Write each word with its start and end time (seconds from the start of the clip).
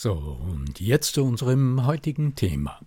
So, 0.00 0.12
und 0.12 0.78
jetzt 0.78 1.14
zu 1.14 1.24
unserem 1.24 1.84
heutigen 1.84 2.36
Thema. 2.36 2.78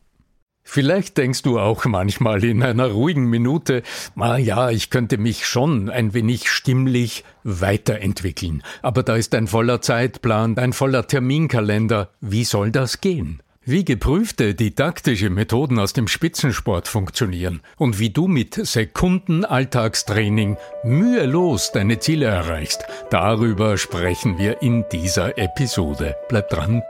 Vielleicht 0.64 1.18
denkst 1.18 1.42
du 1.42 1.60
auch 1.60 1.84
manchmal 1.84 2.42
in 2.46 2.64
einer 2.64 2.88
ruhigen 2.88 3.26
Minute, 3.26 3.84
na 4.16 4.38
ja, 4.38 4.70
ich 4.70 4.90
könnte 4.90 5.18
mich 5.18 5.46
schon 5.46 5.90
ein 5.90 6.14
wenig 6.14 6.50
stimmlich 6.50 7.26
weiterentwickeln, 7.44 8.64
aber 8.82 9.04
da 9.04 9.18
ist 9.18 9.36
ein 9.36 9.48
voller 9.48 9.82
Zeitplan, 9.82 10.58
ein 10.58 10.72
voller 10.72 11.06
Terminkalender, 11.06 12.12
wie 12.22 12.46
soll 12.46 12.72
das 12.72 13.02
gehen? 13.02 13.44
Wie 13.66 13.84
geprüfte 13.84 14.56
didaktische 14.56 15.30
Methoden 15.30 15.80
aus 15.80 15.92
dem 15.92 16.08
Spitzensport 16.08 16.88
funktionieren 16.88 17.60
und 17.76 18.00
wie 18.00 18.12
du 18.12 18.30
mit 18.30 18.54
Sekunden-Alltagstraining 18.54 20.56
mühelos 20.86 21.74
deine 21.74 22.00
Ziele 22.00 22.28
erreichst, 22.28 22.86
darüber 23.10 23.78
sprechen 23.78 24.38
wir 24.38 24.62
in 24.62 24.86
dieser 24.94 25.38
Episode. 25.38 26.16
Bleib 26.30 26.50
dran. 26.50 26.82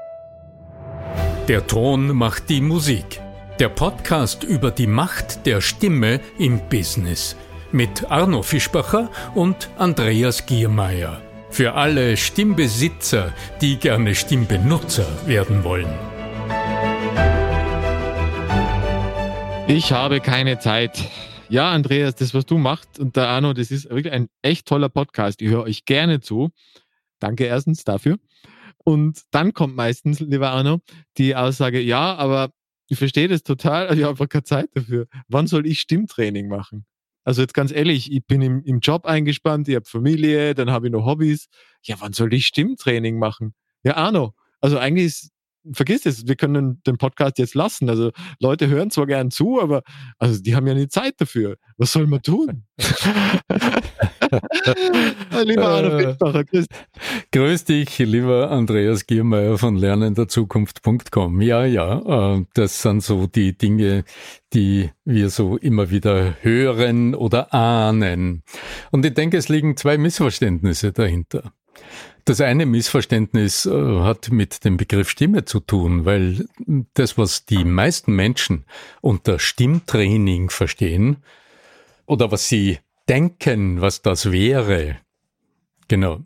Der 1.51 1.67
Ton 1.67 2.15
macht 2.15 2.47
die 2.47 2.61
Musik. 2.61 3.19
Der 3.59 3.67
Podcast 3.67 4.45
über 4.45 4.71
die 4.71 4.87
Macht 4.87 5.45
der 5.45 5.59
Stimme 5.59 6.21
im 6.39 6.61
Business 6.69 7.35
mit 7.73 8.09
Arno 8.09 8.41
Fischbacher 8.41 9.11
und 9.35 9.69
Andreas 9.77 10.45
Giermeier. 10.45 11.21
Für 11.49 11.73
alle 11.73 12.15
Stimmbesitzer, 12.15 13.33
die 13.59 13.75
gerne 13.75 14.15
Stimmbenutzer 14.15 15.05
werden 15.27 15.65
wollen. 15.65 15.93
Ich 19.67 19.91
habe 19.91 20.21
keine 20.21 20.59
Zeit. 20.59 21.03
Ja, 21.49 21.69
Andreas, 21.71 22.15
das, 22.15 22.33
was 22.33 22.45
du 22.45 22.59
machst 22.59 22.97
und 22.97 23.17
der 23.17 23.27
Arno, 23.27 23.51
das 23.51 23.71
ist 23.71 23.89
wirklich 23.89 24.13
ein 24.13 24.29
echt 24.41 24.67
toller 24.67 24.87
Podcast. 24.87 25.41
Ich 25.41 25.49
höre 25.49 25.63
euch 25.63 25.83
gerne 25.83 26.21
zu. 26.21 26.51
Danke 27.19 27.43
erstens 27.43 27.83
dafür. 27.83 28.15
Und 28.83 29.21
dann 29.31 29.53
kommt 29.53 29.75
meistens, 29.75 30.19
lieber 30.19 30.51
Arno, 30.51 30.79
die 31.17 31.35
Aussage, 31.35 31.79
ja, 31.79 32.15
aber 32.15 32.51
ich 32.87 32.97
verstehe 32.97 33.27
das 33.27 33.43
total, 33.43 33.87
aber 33.87 33.95
ich 33.97 34.03
habe 34.03 34.11
einfach 34.11 34.29
keine 34.29 34.43
Zeit 34.43 34.69
dafür. 34.73 35.07
Wann 35.27 35.47
soll 35.47 35.65
ich 35.65 35.81
Stimmtraining 35.81 36.47
machen? 36.47 36.85
Also 37.23 37.41
jetzt 37.41 37.53
ganz 37.53 37.71
ehrlich, 37.71 38.11
ich 38.11 38.25
bin 38.25 38.41
im, 38.41 38.63
im 38.63 38.79
Job 38.79 39.05
eingespannt, 39.05 39.67
ich 39.67 39.75
habe 39.75 39.85
Familie, 39.85 40.55
dann 40.55 40.71
habe 40.71 40.87
ich 40.87 40.93
noch 40.93 41.05
Hobbys. 41.05 41.47
Ja, 41.83 41.95
wann 41.99 42.13
soll 42.13 42.33
ich 42.33 42.47
Stimmtraining 42.47 43.19
machen? 43.19 43.53
Ja, 43.83 43.95
Arno, 43.95 44.33
also 44.59 44.77
eigentlich 44.77 45.05
ist 45.05 45.31
vergiss 45.73 46.05
es, 46.05 46.27
wir 46.27 46.35
können 46.35 46.81
den 46.87 46.97
Podcast 46.97 47.37
jetzt 47.37 47.53
lassen. 47.53 47.89
Also 47.89 48.11
Leute 48.39 48.67
hören 48.67 48.89
zwar 48.89 49.05
gern 49.05 49.31
zu, 49.31 49.61
aber 49.61 49.83
also 50.17 50.41
die 50.41 50.55
haben 50.55 50.67
ja 50.67 50.73
nie 50.73 50.87
Zeit 50.87 51.15
dafür. 51.19 51.57
Was 51.77 51.91
soll 51.91 52.07
man 52.07 52.21
tun? 52.21 52.65
lieber 55.45 55.67
Arno 55.67 55.97
Fitzbacher, 55.97 56.43
grüß. 56.43 56.65
grüß 57.31 57.63
dich, 57.65 57.97
lieber 57.99 58.51
Andreas 58.51 59.05
Giermeier 59.05 59.57
von 59.57 59.75
lernenderzukunft.com. 59.75 61.41
Ja, 61.41 61.65
ja, 61.65 62.37
äh, 62.37 62.45
das 62.53 62.81
sind 62.81 63.03
so 63.03 63.27
die 63.27 63.57
Dinge, 63.57 64.03
die 64.53 64.89
wir 65.05 65.29
so 65.29 65.57
immer 65.57 65.89
wieder 65.89 66.35
hören 66.41 67.15
oder 67.15 67.53
ahnen. 67.53 68.43
Und 68.91 69.05
ich 69.05 69.13
denke, 69.13 69.37
es 69.37 69.49
liegen 69.49 69.77
zwei 69.77 69.97
Missverständnisse 69.97 70.91
dahinter. 70.91 71.53
Das 72.25 72.39
eine 72.39 72.65
Missverständnis 72.65 73.65
äh, 73.65 73.99
hat 74.01 74.31
mit 74.31 74.63
dem 74.63 74.77
Begriff 74.77 75.09
Stimme 75.09 75.45
zu 75.45 75.59
tun, 75.59 76.05
weil 76.05 76.45
das, 76.93 77.17
was 77.17 77.45
die 77.45 77.63
meisten 77.63 78.15
Menschen 78.15 78.65
unter 79.01 79.39
Stimmtraining 79.39 80.49
verstehen 80.49 81.17
oder 82.05 82.31
was 82.31 82.47
sie 82.47 82.79
denken, 83.11 83.81
was 83.81 84.01
das 84.01 84.31
wäre, 84.31 84.97
genau, 85.89 86.21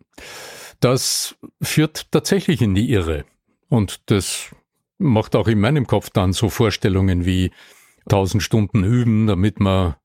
das 0.79 1.35
führt 1.59 2.11
tatsächlich 2.11 2.61
in 2.61 2.75
die 2.75 2.91
Irre. 2.91 3.25
Und 3.69 4.11
das 4.11 4.53
macht 4.99 5.35
auch 5.35 5.47
in 5.47 5.59
meinem 5.59 5.87
Kopf 5.87 6.11
dann 6.11 6.31
so 6.31 6.49
Vorstellungen 6.49 7.25
wie 7.25 7.49
tausend 8.07 8.43
Stunden 8.43 8.83
üben, 8.83 9.25
damit 9.25 9.59
man 9.59 9.95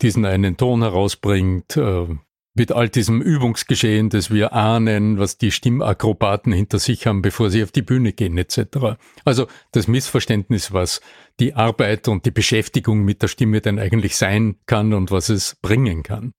diesen 0.00 0.24
einen 0.24 0.56
Ton 0.56 0.80
herausbringt, 0.80 1.76
äh, 1.76 2.06
mit 2.54 2.70
all 2.70 2.88
diesem 2.88 3.22
Übungsgeschehen, 3.22 4.10
das 4.10 4.30
wir 4.30 4.52
ahnen, 4.52 5.18
was 5.18 5.38
die 5.38 5.50
Stimmakrobaten 5.50 6.52
hinter 6.52 6.78
sich 6.78 7.06
haben, 7.06 7.22
bevor 7.22 7.50
sie 7.50 7.62
auf 7.62 7.72
die 7.72 7.82
Bühne 7.82 8.12
gehen 8.12 8.36
etc. 8.36 8.98
Also 9.24 9.46
das 9.72 9.88
Missverständnis, 9.88 10.72
was 10.72 11.00
die 11.40 11.54
Arbeit 11.54 12.08
und 12.08 12.26
die 12.26 12.30
Beschäftigung 12.30 13.04
mit 13.04 13.22
der 13.22 13.28
Stimme 13.28 13.60
denn 13.60 13.78
eigentlich 13.78 14.16
sein 14.16 14.56
kann 14.66 14.92
und 14.92 15.10
was 15.10 15.28
es 15.30 15.56
bringen 15.62 16.02
kann. 16.02 16.32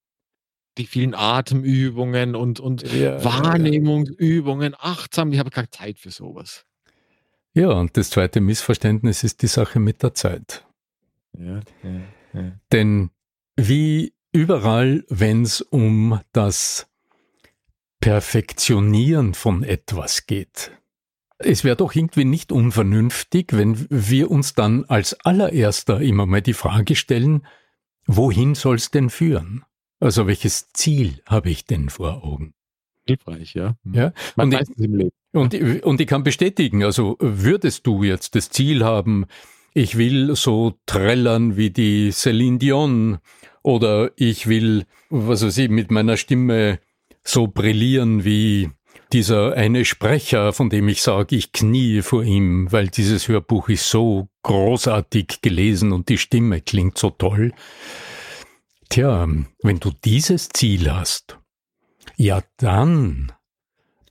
Die 0.78 0.86
vielen 0.86 1.14
Atemübungen 1.14 2.36
und, 2.36 2.60
und 2.60 2.84
ja, 2.94 3.24
Wahrnehmungsübungen, 3.24 4.76
achtsam, 4.78 5.32
ich 5.32 5.40
habe 5.40 5.52
keine 5.52 5.70
Zeit 5.70 6.00
für 6.00 6.10
sowas. 6.12 6.66
Ja, 7.54 7.70
und 7.70 7.96
das 7.98 8.10
zweite 8.10 8.42
Missverständnis 8.42 9.24
ist 9.24 9.44
die 9.44 9.48
Sache 9.48 9.80
mit 9.80 10.02
der 10.02 10.16
Zeit. 10.16 10.66
Ja, 11.38 11.60
ja, 11.84 12.02
ja. 12.34 12.52
Denn 12.72 13.12
wie 13.56 14.14
Überall, 14.34 15.06
wenn 15.10 15.44
es 15.44 15.62
um 15.62 16.20
das 16.32 16.88
Perfektionieren 18.02 19.36
von 19.36 19.64
etwas 19.64 20.26
geht. 20.26 20.72
Es 21.38 21.64
wäre 21.64 21.76
doch 21.76 21.94
irgendwie 21.94 22.26
nicht 22.26 22.52
unvernünftig, 22.52 23.50
wenn 23.52 23.86
wir 23.90 24.32
uns 24.32 24.56
dann 24.56 24.86
als 24.86 25.14
allererster 25.24 26.02
immer 26.02 26.26
mal 26.26 26.42
die 26.42 26.54
Frage 26.54 26.96
stellen, 26.96 27.46
wohin 28.08 28.56
soll 28.56 28.78
es 28.78 28.90
denn 28.90 29.12
führen? 29.12 29.64
Also 30.00 30.26
welches 30.26 30.70
Ziel 30.74 31.22
habe 31.28 31.52
ich 31.52 31.66
denn 31.66 31.90
vor 31.90 32.24
Augen? 32.24 32.56
Hilfreich, 33.06 33.54
ja. 33.54 33.78
ja? 33.84 34.14
Und, 34.36 34.54
ich, 34.54 35.12
und, 35.32 35.84
und 35.84 36.02
ich 36.02 36.08
kann 36.08 36.24
bestätigen, 36.24 36.84
also 36.84 37.18
würdest 37.20 37.86
du 37.86 38.04
jetzt 38.04 38.34
das 38.34 38.50
Ziel 38.50 38.84
haben, 38.84 39.28
ich 39.74 39.98
will 39.98 40.36
so 40.36 40.74
trällern 40.86 41.58
wie 41.58 41.72
die 41.72 42.12
Celine 42.12 42.60
Dion 42.60 43.18
oder 43.64 44.12
ich 44.16 44.48
will, 44.48 44.86
was 45.10 45.44
weiß 45.44 45.58
ich, 45.58 45.70
mit 45.70 45.92
meiner 45.92 46.18
Stimme 46.18 46.80
so 47.24 47.48
brillieren 47.48 48.24
wie 48.24 48.70
dieser 49.12 49.54
eine 49.54 49.86
Sprecher, 49.86 50.54
von 50.54 50.70
dem 50.70 50.88
ich 50.90 51.02
sage, 51.02 51.36
ich 51.36 51.52
knie 51.52 52.02
vor 52.02 52.24
ihm, 52.24 52.72
weil 52.72 52.88
dieses 52.88 53.28
Hörbuch 53.28 53.70
ist 53.70 53.90
so 53.90 54.28
großartig 54.44 55.42
gelesen 55.42 55.92
und 55.92 56.10
die 56.10 56.18
Stimme 56.18 56.62
klingt 56.62 56.98
so 56.98 57.12
toll. 57.12 57.54
Tja, 58.90 59.28
wenn 59.62 59.80
du 59.80 59.92
dieses 60.04 60.50
Ziel 60.50 60.92
hast, 60.92 61.40
ja 62.18 62.44
dann, 62.58 63.32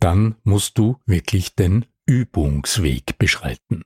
dann 0.00 0.36
musst 0.44 0.78
du 0.78 0.96
wirklich 1.06 1.54
den 1.54 1.84
Übungsweg 2.06 3.18
beschreiten. 3.18 3.82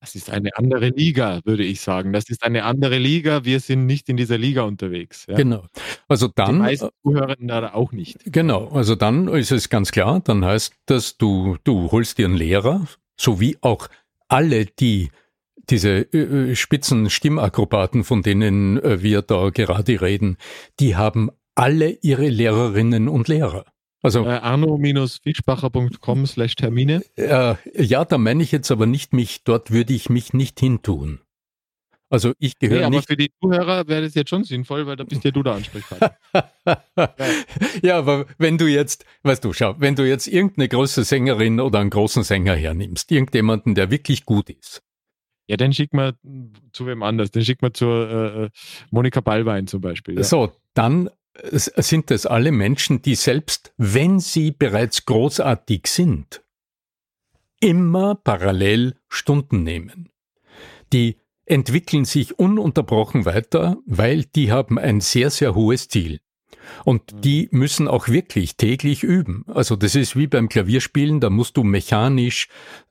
Das 0.00 0.14
ist 0.14 0.30
eine 0.30 0.56
andere 0.56 0.88
Liga, 0.88 1.40
würde 1.44 1.62
ich 1.62 1.82
sagen. 1.82 2.14
Das 2.14 2.30
ist 2.30 2.42
eine 2.42 2.64
andere 2.64 2.96
Liga. 2.96 3.44
Wir 3.44 3.60
sind 3.60 3.84
nicht 3.84 4.08
in 4.08 4.16
dieser 4.16 4.38
Liga 4.38 4.62
unterwegs. 4.62 5.26
Ja. 5.28 5.36
Genau. 5.36 5.66
Also 6.08 6.26
dann. 6.28 6.54
Die 6.54 6.58
meisten 6.58 6.86
äh, 6.86 6.90
Zuhörenden 7.02 7.48
da 7.48 7.74
auch 7.74 7.92
nicht. 7.92 8.18
Genau. 8.24 8.68
Also 8.68 8.94
dann 8.94 9.28
ist 9.28 9.52
es 9.52 9.68
ganz 9.68 9.92
klar. 9.92 10.20
Dann 10.20 10.42
heißt 10.42 10.74
das, 10.86 11.18
du, 11.18 11.58
du 11.64 11.92
holst 11.92 12.16
dir 12.16 12.26
einen 12.26 12.36
Lehrer, 12.36 12.86
sowie 13.18 13.58
auch 13.60 13.88
alle, 14.28 14.64
die 14.64 15.10
diese 15.68 16.00
äh, 16.14 16.50
äh 16.50 16.56
spitzen 16.56 17.10
Stimmakrobaten, 17.10 18.02
von 18.02 18.22
denen 18.22 18.82
äh, 18.82 19.02
wir 19.02 19.20
da 19.20 19.50
gerade 19.50 20.00
reden, 20.00 20.38
die 20.80 20.96
haben 20.96 21.30
alle 21.54 21.90
ihre 22.00 22.28
Lehrerinnen 22.28 23.06
und 23.06 23.28
Lehrer. 23.28 23.66
Also 24.02 24.24
äh, 24.24 24.30
arno-fischbacher.com 24.30 26.26
slash 26.26 26.56
Termine. 26.56 27.02
Äh, 27.16 27.56
ja, 27.74 28.04
da 28.04 28.18
meine 28.18 28.42
ich 28.42 28.52
jetzt 28.52 28.70
aber 28.70 28.86
nicht 28.86 29.12
mich, 29.12 29.44
dort 29.44 29.70
würde 29.70 29.92
ich 29.92 30.08
mich 30.08 30.32
nicht 30.32 30.58
hintun. 30.60 31.20
Also 32.12 32.32
ich 32.40 32.58
gehöre 32.58 32.78
nee, 32.78 32.84
aber 32.84 32.96
nicht. 32.96 33.06
für 33.06 33.16
die 33.16 33.30
Zuhörer 33.40 33.86
wäre 33.86 34.02
das 34.02 34.14
jetzt 34.16 34.30
schon 34.30 34.42
sinnvoll, 34.42 34.84
weil 34.84 34.96
da 34.96 35.04
bist 35.04 35.22
ja 35.22 35.30
du 35.30 35.44
der 35.44 35.52
Ansprechpartner. 35.52 36.16
ja. 36.66 37.14
ja, 37.82 37.98
aber 37.98 38.26
wenn 38.36 38.58
du 38.58 38.66
jetzt, 38.66 39.04
weißt 39.22 39.44
du, 39.44 39.52
schau, 39.52 39.76
wenn 39.78 39.94
du 39.94 40.08
jetzt 40.08 40.26
irgendeine 40.26 40.68
große 40.68 41.04
Sängerin 41.04 41.60
oder 41.60 41.78
einen 41.78 41.90
großen 41.90 42.24
Sänger 42.24 42.56
hernimmst, 42.56 43.12
irgendjemanden, 43.12 43.76
der 43.76 43.92
wirklich 43.92 44.24
gut 44.24 44.50
ist. 44.50 44.82
Ja, 45.46 45.56
den 45.56 45.72
schick 45.72 45.94
mal 45.94 46.14
zu 46.72 46.86
wem 46.86 47.04
anders. 47.04 47.30
Den 47.30 47.44
schick 47.44 47.62
mal 47.62 47.72
zur 47.72 48.08
äh, 48.08 48.44
äh 48.44 48.50
Monika 48.90 49.20
Ballwein 49.20 49.68
zum 49.68 49.80
Beispiel. 49.80 50.16
Ja. 50.16 50.24
So, 50.24 50.52
dann 50.74 51.10
sind 51.42 52.10
es 52.10 52.26
alle 52.26 52.52
Menschen, 52.52 53.02
die 53.02 53.14
selbst, 53.14 53.72
wenn 53.76 54.18
sie 54.20 54.50
bereits 54.50 55.06
großartig 55.06 55.86
sind, 55.86 56.42
immer 57.60 58.14
parallel 58.14 58.96
Stunden 59.08 59.62
nehmen. 59.62 60.08
Die 60.92 61.16
entwickeln 61.46 62.04
sich 62.04 62.38
ununterbrochen 62.38 63.24
weiter, 63.24 63.76
weil 63.86 64.24
die 64.24 64.52
haben 64.52 64.78
ein 64.78 65.00
sehr, 65.00 65.30
sehr 65.30 65.54
hohes 65.54 65.88
Ziel. 65.88 66.20
Und 66.84 67.12
mhm. 67.12 67.20
die 67.20 67.48
müssen 67.50 67.88
auch 67.88 68.08
wirklich 68.08 68.56
täglich 68.56 69.02
üben. 69.02 69.44
Also 69.48 69.76
das 69.76 69.94
ist 69.94 70.16
wie 70.16 70.26
beim 70.26 70.48
Klavierspielen, 70.48 71.20
da 71.20 71.30
musst 71.30 71.56
du 71.56 71.64
mechanisch, 71.64 72.48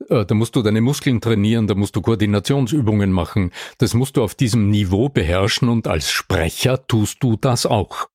äh, 0.08 0.24
da 0.26 0.34
musst 0.34 0.56
du 0.56 0.62
deine 0.62 0.80
Muskeln 0.80 1.20
trainieren, 1.20 1.66
da 1.66 1.74
musst 1.74 1.96
du 1.96 2.02
Koordinationsübungen 2.02 3.10
machen. 3.12 3.52
Das 3.78 3.94
musst 3.94 4.16
du 4.16 4.22
auf 4.22 4.34
diesem 4.34 4.70
Niveau 4.70 5.08
beherrschen 5.08 5.68
und 5.68 5.88
als 5.88 6.10
Sprecher 6.10 6.86
tust 6.86 7.22
du 7.22 7.36
das 7.36 7.64
auch. 7.64 8.08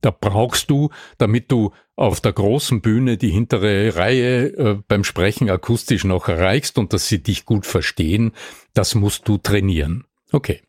Da 0.00 0.10
brauchst 0.10 0.70
du, 0.70 0.90
damit 1.18 1.50
du 1.50 1.72
auf 1.96 2.20
der 2.20 2.32
großen 2.32 2.80
Bühne 2.80 3.16
die 3.16 3.30
hintere 3.30 3.96
Reihe 3.96 4.46
äh, 4.46 4.78
beim 4.86 5.02
Sprechen 5.02 5.50
akustisch 5.50 6.04
noch 6.04 6.28
erreichst 6.28 6.78
und 6.78 6.92
dass 6.92 7.08
sie 7.08 7.22
dich 7.22 7.44
gut 7.44 7.66
verstehen, 7.66 8.32
das 8.74 8.94
musst 8.94 9.26
du 9.26 9.38
trainieren. 9.38 10.04
Okay. 10.30 10.62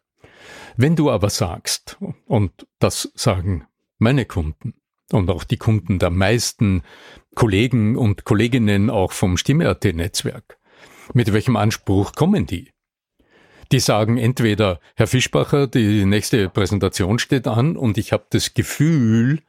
Wenn 0.77 0.95
du 0.95 1.11
aber 1.11 1.29
sagst, 1.29 1.97
und 2.25 2.67
das 2.79 3.11
sagen 3.13 3.67
meine 3.97 4.25
Kunden 4.25 4.73
und 5.11 5.29
auch 5.29 5.43
die 5.43 5.57
Kunden 5.57 5.99
der 5.99 6.09
meisten 6.09 6.83
Kollegen 7.35 7.97
und 7.97 8.23
Kolleginnen 8.23 8.89
auch 8.89 9.11
vom 9.11 9.37
Stimme.at-Netzwerk, 9.37 10.57
mit 11.13 11.33
welchem 11.33 11.55
Anspruch 11.55 12.13
kommen 12.13 12.45
die? 12.45 12.71
Die 13.71 13.79
sagen 13.79 14.17
entweder, 14.17 14.79
Herr 14.95 15.07
Fischbacher, 15.07 15.67
die 15.67 16.05
nächste 16.05 16.49
Präsentation 16.49 17.19
steht 17.19 17.47
an 17.47 17.77
und 17.77 17.97
ich 17.97 18.11
habe 18.11 18.25
das 18.29 18.53
Gefühl, 18.53 19.41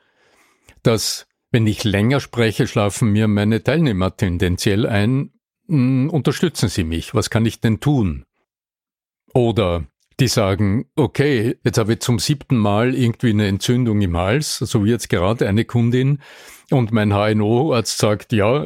dass 0.82 1.26
wenn 1.50 1.67
ich 1.67 1.84
länger 1.84 2.20
spreche, 2.20 2.67
schlafen 2.67 3.12
mir 3.12 3.28
meine 3.28 3.62
Teilnehmer 3.62 4.17
tendenziell 4.17 4.87
ein. 4.87 5.32
Hm, 5.69 6.11
unterstützen 6.11 6.69
Sie 6.69 6.84
mich, 6.84 7.14
was 7.14 7.31
kann 7.31 7.46
ich 7.46 7.61
denn 7.61 7.81
tun? 7.81 8.25
Oder 9.32 9.87
die 10.20 10.28
sagen, 10.28 10.87
okay, 10.96 11.56
jetzt 11.64 11.78
habe 11.78 11.94
ich 11.94 12.00
zum 12.00 12.19
siebten 12.19 12.56
Mal 12.56 12.94
irgendwie 12.94 13.31
eine 13.31 13.46
Entzündung 13.46 14.00
im 14.02 14.17
Hals, 14.17 14.58
so 14.58 14.84
wie 14.84 14.90
jetzt 14.90 15.08
gerade 15.08 15.49
eine 15.49 15.64
Kundin, 15.64 16.19
und 16.70 16.93
mein 16.93 17.12
HNO-Arzt 17.12 17.99
sagt, 17.99 18.32
ja, 18.32 18.64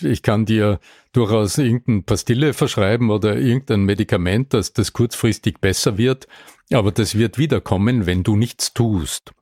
ich 0.00 0.22
kann 0.22 0.46
dir 0.46 0.80
durchaus 1.12 1.58
irgendeine 1.58 2.02
Pastille 2.02 2.54
verschreiben 2.54 3.10
oder 3.10 3.36
irgendein 3.36 3.82
Medikament, 3.82 4.54
dass 4.54 4.72
das 4.72 4.94
kurzfristig 4.94 5.60
besser 5.60 5.98
wird, 5.98 6.26
aber 6.72 6.92
das 6.92 7.18
wird 7.18 7.36
wiederkommen, 7.36 8.06
wenn 8.06 8.22
du 8.22 8.36
nichts 8.36 8.72
tust. 8.72 9.32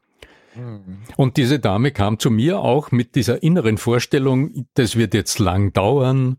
Mhm. 0.57 0.99
Und 1.17 1.37
diese 1.37 1.61
Dame 1.61 1.93
kam 1.93 2.19
zu 2.19 2.31
mir 2.31 2.59
auch 2.59 2.91
mit 2.91 3.15
dieser 3.15 3.43
inneren 3.45 3.79
Vorstellung, 3.79 4.67
das 4.75 4.97
wird 4.97 5.15
jetzt 5.15 5.39
lang 5.39 5.73
dauern, 5.73 6.39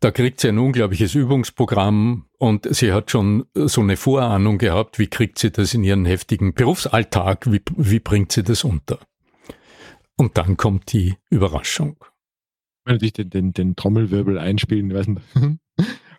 da 0.00 0.10
kriegt 0.10 0.40
sie 0.40 0.48
ein 0.48 0.58
unglaubliches 0.58 1.14
Übungsprogramm 1.14 2.26
und 2.38 2.72
sie 2.74 2.92
hat 2.92 3.10
schon 3.10 3.46
so 3.54 3.80
eine 3.80 3.96
Vorahnung 3.96 4.58
gehabt, 4.58 4.98
wie 4.98 5.08
kriegt 5.08 5.38
sie 5.38 5.50
das 5.50 5.74
in 5.74 5.82
ihren 5.84 6.04
heftigen 6.04 6.54
Berufsalltag, 6.54 7.50
wie, 7.50 7.62
wie 7.76 8.00
bringt 8.00 8.32
sie 8.32 8.42
das 8.42 8.64
unter. 8.64 8.98
Und 10.16 10.36
dann 10.38 10.56
kommt 10.56 10.92
die 10.92 11.16
Überraschung. 11.30 11.96
Wenn 12.84 12.98
ich 13.02 13.12
den, 13.12 13.30
den, 13.30 13.52
den 13.52 13.76
Trommelwirbel 13.76 14.38
einspielen, 14.38 14.92
weiß 14.92 15.08
nicht. 15.08 15.26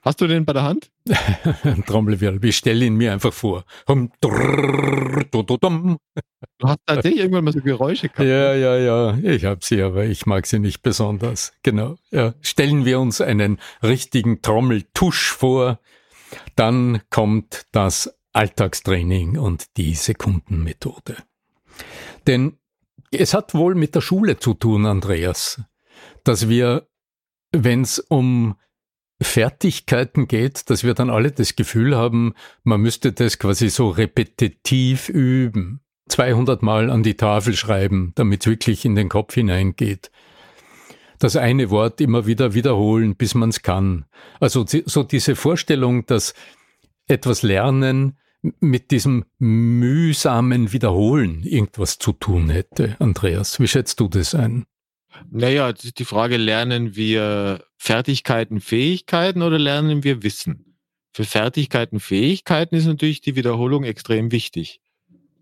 Hast 0.02 0.22
du 0.22 0.28
den 0.28 0.46
bei 0.46 0.54
der 0.54 0.64
Hand? 0.64 0.92
Trommelwirbel, 1.86 2.50
ich 2.50 2.58
stelle 2.58 2.86
ihn 2.86 2.96
mir 2.96 3.12
einfach 3.12 3.34
vor. 3.34 3.66
Du 3.86 4.10
hast 6.68 6.80
tatsächlich 6.86 7.22
irgendwann 7.22 7.44
mal 7.44 7.54
so 7.54 7.62
Geräusche 7.62 8.10
gehabt. 8.10 8.28
Ja, 8.28 8.54
ne? 8.54 8.60
ja, 8.60 8.78
ja, 8.78 9.18
ich 9.18 9.46
habe 9.46 9.60
sie, 9.64 9.82
aber 9.82 10.06
ich 10.06 10.26
mag 10.26 10.46
sie 10.46 10.60
nicht 10.60 10.82
besonders. 10.82 11.54
Genau. 11.64 11.98
Ja. 12.12 12.34
Stellen 12.42 12.86
wir 12.86 13.00
uns 13.00 13.22
einen 13.22 13.60
richtigen 13.84 14.42
Trommeltusch 14.42 15.32
vor, 15.32 15.80
dann 16.56 17.02
kommt 17.10 17.66
das 17.72 18.14
Alltagstraining 18.34 19.38
und 19.38 19.78
die 19.78 19.96
Sekundenmethode. 19.96 21.18
Denn 22.28 22.58
es 23.12 23.34
hat 23.34 23.54
wohl 23.54 23.76
mit 23.76 23.96
der 23.96 24.02
Schule 24.02 24.38
zu 24.38 24.54
tun, 24.54 24.86
Andreas, 24.86 25.62
dass 26.24 26.48
wir, 26.48 26.88
wenn 27.52 27.82
es 27.82 28.00
um 28.00 28.56
Fertigkeiten 29.22 30.28
geht, 30.28 30.70
dass 30.70 30.84
wir 30.84 30.94
dann 30.94 31.10
alle 31.10 31.32
das 31.32 31.56
Gefühl 31.56 31.96
haben, 31.96 32.34
man 32.64 32.82
müsste 32.82 33.12
das 33.12 33.38
quasi 33.40 33.70
so 33.70 33.90
repetitiv 33.90 35.10
üben. 35.10 35.82
200 36.08 36.64
Mal 36.64 36.90
an 36.90 37.04
die 37.04 37.16
Tafel 37.16 37.56
schreiben, 37.56 38.14
damit 38.16 38.42
es 38.42 38.48
wirklich 38.48 38.86
in 38.86 38.96
den 38.96 39.10
Kopf 39.10 39.36
hineingeht. 39.36 40.12
Das 41.20 41.36
eine 41.36 41.70
Wort 41.70 42.00
immer 42.00 42.26
wieder 42.26 42.54
wiederholen, 42.54 43.16
bis 43.16 43.36
man 43.36 43.50
es 43.50 43.62
kann. 43.62 44.06
Also 44.40 44.66
so 44.68 45.04
diese 45.04 45.36
Vorstellung, 45.36 46.06
dass 46.06 46.34
etwas 47.08 47.44
lernen 47.44 48.18
mit 48.42 48.92
diesem 48.92 49.26
mühsamen 49.38 50.72
Wiederholen 50.72 51.44
irgendwas 51.44 52.00
zu 52.00 52.14
tun 52.14 52.50
hätte. 52.50 52.96
Andreas, 53.00 53.60
wie 53.60 53.68
schätzt 53.68 54.00
du 54.00 54.08
das 54.08 54.34
ein? 54.34 54.66
Naja, 55.32 55.74
die 55.74 56.06
Frage, 56.06 56.38
lernen 56.38 56.96
wir 56.96 57.64
Fertigkeiten, 57.78 58.62
Fähigkeiten 58.62 59.42
oder 59.42 59.58
lernen 59.58 60.04
wir 60.04 60.24
Wissen? 60.24 60.78
Für 61.14 61.24
Fertigkeiten, 61.26 62.00
Fähigkeiten 62.00 62.76
ist 62.76 62.86
natürlich 62.86 63.22
die 63.22 63.36
Wiederholung 63.36 63.84
extrem 63.84 64.32
wichtig. 64.32 64.80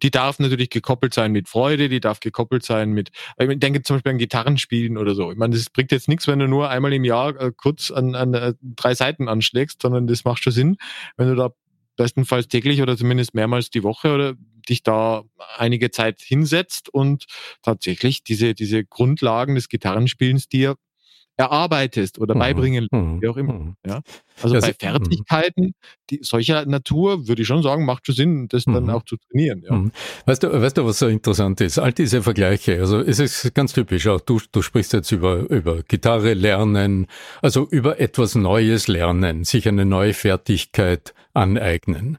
Die 0.03 0.11
darf 0.11 0.39
natürlich 0.39 0.69
gekoppelt 0.69 1.13
sein 1.13 1.31
mit 1.31 1.49
Freude, 1.49 1.89
die 1.89 1.99
darf 1.99 2.19
gekoppelt 2.19 2.63
sein 2.63 2.91
mit, 2.91 3.09
ich 3.39 3.59
denke 3.59 3.81
zum 3.81 3.95
Beispiel 3.95 4.11
an 4.11 4.17
Gitarrenspielen 4.19 4.97
oder 4.97 5.15
so. 5.15 5.31
Ich 5.31 5.37
meine, 5.37 5.55
das 5.55 5.69
bringt 5.69 5.91
jetzt 5.91 6.07
nichts, 6.07 6.27
wenn 6.27 6.39
du 6.39 6.47
nur 6.47 6.69
einmal 6.69 6.93
im 6.93 7.03
Jahr 7.03 7.39
äh, 7.39 7.51
kurz 7.55 7.89
an, 7.89 8.13
an 8.13 8.33
äh, 8.33 8.53
drei 8.61 8.93
Seiten 8.93 9.27
anschlägst, 9.27 9.81
sondern 9.81 10.05
das 10.07 10.23
macht 10.23 10.43
schon 10.43 10.53
Sinn, 10.53 10.77
wenn 11.17 11.29
du 11.29 11.35
da 11.35 11.49
bestenfalls 11.95 12.47
täglich 12.47 12.81
oder 12.81 12.95
zumindest 12.95 13.33
mehrmals 13.33 13.71
die 13.71 13.83
Woche 13.83 14.13
oder 14.13 14.35
dich 14.69 14.83
da 14.83 15.23
einige 15.57 15.91
Zeit 15.91 16.21
hinsetzt 16.21 16.89
und 16.89 17.25
tatsächlich 17.61 18.23
diese, 18.23 18.53
diese 18.53 18.83
Grundlagen 18.85 19.55
des 19.55 19.69
Gitarrenspielens 19.69 20.47
dir 20.47 20.75
erarbeitest 21.37 22.19
oder 22.19 22.33
mhm. 22.33 22.39
beibringen, 22.39 22.87
mhm. 22.91 23.21
wie 23.21 23.27
auch 23.27 23.37
immer. 23.37 23.53
Mhm. 23.53 23.75
Ja? 23.85 24.01
Also 24.41 24.55
das 24.55 24.65
bei. 24.65 24.73
Fertigkeiten 24.73 25.73
die, 26.09 26.19
solcher 26.23 26.65
Natur 26.65 27.27
würde 27.27 27.43
ich 27.43 27.47
schon 27.47 27.61
sagen, 27.61 27.85
macht 27.85 28.07
schon 28.07 28.15
Sinn, 28.15 28.47
das 28.47 28.65
dann 28.65 28.85
mhm. 28.85 28.89
auch 28.89 29.03
zu 29.03 29.17
trainieren. 29.17 29.63
Ja. 29.63 29.83
Weißt 30.25 30.43
du, 30.43 30.51
weißt 30.51 30.77
du, 30.77 30.85
was 30.85 30.99
so 30.99 31.07
interessant 31.07 31.61
ist? 31.61 31.77
All 31.77 31.93
diese 31.93 32.23
Vergleiche, 32.23 32.79
also 32.79 32.99
es 32.99 33.19
ist 33.19 33.53
ganz 33.53 33.73
typisch, 33.73 34.07
auch 34.07 34.21
du, 34.21 34.41
du 34.51 34.61
sprichst 34.61 34.93
jetzt 34.93 35.11
über, 35.11 35.49
über 35.49 35.83
Gitarre 35.83 36.33
lernen, 36.33 37.05
also 37.41 37.67
über 37.69 37.99
etwas 37.99 38.33
Neues 38.35 38.87
lernen, 38.87 39.43
sich 39.43 39.67
eine 39.67 39.85
neue 39.85 40.13
Fertigkeit 40.13 41.13
aneignen. 41.37 42.17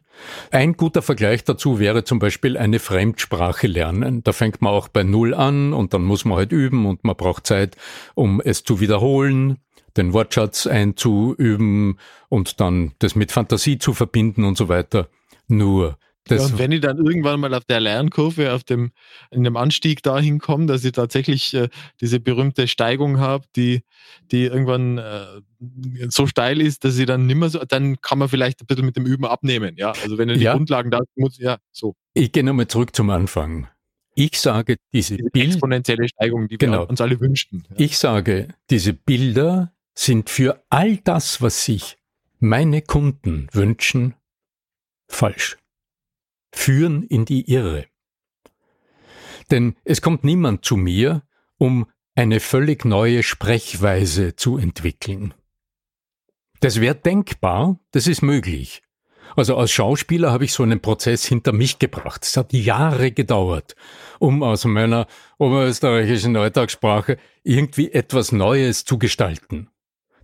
Ein 0.50 0.75
guter 0.75 1.02
Vergleich 1.02 1.44
dazu 1.44 1.78
wäre 1.78 2.04
zum 2.04 2.18
Beispiel 2.18 2.56
eine 2.56 2.78
Fremdsprache 2.78 3.66
lernen. 3.66 4.22
Da 4.22 4.32
fängt 4.32 4.62
man 4.62 4.72
auch 4.72 4.88
bei 4.88 5.02
Null 5.02 5.34
an 5.34 5.72
und 5.72 5.92
dann 5.92 6.04
muss 6.04 6.25
man 6.25 6.38
halt 6.38 6.52
üben 6.52 6.87
und 6.87 7.04
man 7.04 7.16
braucht 7.16 7.46
Zeit, 7.46 7.76
um 8.14 8.40
es 8.40 8.62
zu 8.62 8.80
wiederholen, 8.80 9.58
den 9.96 10.12
Wortschatz 10.12 10.66
einzuüben 10.66 11.98
und 12.28 12.60
dann 12.60 12.92
das 13.00 13.16
mit 13.16 13.32
Fantasie 13.32 13.78
zu 13.78 13.92
verbinden 13.92 14.44
und 14.44 14.56
so 14.56 14.68
weiter. 14.68 15.08
Nur 15.48 15.98
Das 16.30 16.40
ja, 16.40 16.47
und 16.47 16.58
wenn 16.58 16.73
ich 16.73 16.80
dann 16.80 16.99
irgendwann 16.99 17.40
mal 17.40 17.52
auf 17.54 17.64
der 17.64 17.80
Lernkurve, 17.80 18.52
auf 18.52 18.64
dem, 18.64 18.92
in 19.30 19.44
dem 19.44 19.56
Anstieg 19.56 20.02
dahin 20.02 20.38
komme, 20.38 20.66
dass 20.66 20.85
ich 20.85 20.92
tatsächlich 20.92 21.54
äh, 21.54 21.68
diese 22.00 22.20
berühmte 22.20 22.68
Steigung 22.68 23.18
habe, 23.18 23.44
die, 23.56 23.82
die 24.30 24.44
irgendwann 24.44 24.99
äh, 24.99 25.25
so 26.08 26.26
steil 26.26 26.61
ist, 26.61 26.85
dass 26.85 26.94
sie 26.94 27.06
dann 27.06 27.26
nimmer 27.26 27.50
so, 27.50 27.61
dann 27.66 28.00
kann 28.00 28.18
man 28.18 28.28
vielleicht 28.28 28.61
ein 28.61 28.66
bisschen 28.66 28.87
mit 28.87 28.97
dem 28.97 29.06
Üben 29.06 29.25
abnehmen. 29.25 29.75
Ja, 29.76 29.92
also 30.02 30.18
wenn 30.18 30.28
er 30.28 30.37
die 30.37 30.44
ja. 30.44 30.54
Grundlagen 30.54 30.90
da 30.90 31.00
muss, 31.16 31.38
ja, 31.38 31.58
so. 31.73 31.94
Ich 32.14 32.32
gehe 32.32 32.44
nochmal 32.44 32.68
zurück 32.68 32.94
zum 32.94 33.11
Anfang. 33.11 33.68
Ich 34.14 34.40
sage, 34.40 34.76
diese, 34.92 35.16
diese 35.16 35.30
Bild 35.30 35.52
exponentielle 35.52 36.08
Steigung, 36.08 36.49
die 36.49 36.58
genau. 36.58 36.80
wir 36.80 36.90
uns 36.90 37.00
alle 37.00 37.20
wünschten. 37.20 37.64
Ja. 37.70 37.76
Ich 37.78 37.99
sage, 37.99 38.49
diese 38.68 38.92
Bilder 38.92 39.73
sind 39.94 40.28
für 40.28 40.62
all 40.70 40.97
das, 40.99 41.40
was 41.40 41.64
sich 41.64 41.99
meine 42.40 42.82
Kunden 42.82 43.49
wünschen, 43.52 44.14
falsch. 45.08 45.56
Führen 46.52 47.02
in 47.02 47.25
die 47.25 47.50
Irre. 47.50 47.87
Denn 49.50 49.76
es 49.85 50.02
kommt 50.02 50.25
niemand 50.25 50.64
zu 50.64 50.76
mir, 50.76 51.23
um 51.57 51.87
eine 52.14 52.40
völlig 52.40 52.85
neue 52.85 53.23
Sprechweise 53.23 54.37
zu 54.37 54.59
entwickeln. 54.59 55.35
Das 56.61 56.81
wäre 56.81 56.97
denkbar, 56.97 57.78
das 57.93 58.07
ist 58.07 58.23
möglich. 58.23 58.83
Also 59.37 59.57
als 59.57 59.71
Schauspieler 59.71 60.33
habe 60.33 60.45
ich 60.45 60.52
so 60.52 60.62
einen 60.62 60.81
Prozess 60.81 61.25
hinter 61.25 61.52
mich 61.52 61.78
gebracht. 61.78 62.25
Es 62.25 62.37
hat 62.37 62.52
Jahre 62.52 63.12
gedauert, 63.12 63.76
um 64.19 64.43
aus 64.43 64.64
meiner 64.64 65.07
oberösterreichischen 65.38 66.37
Alltagssprache 66.37 67.19
irgendwie 67.45 67.93
etwas 67.93 68.33
Neues 68.33 68.85
zu 68.85 68.99
gestalten. 68.99 69.69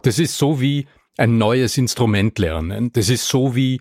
Das 0.02 0.18
ist 0.18 0.36
so 0.36 0.60
wie 0.60 0.86
ein 1.16 1.38
neues 1.38 1.78
Instrument 1.78 2.38
lernen. 2.38 2.92
Das 2.92 3.08
ist 3.08 3.28
so 3.28 3.54
wie 3.54 3.80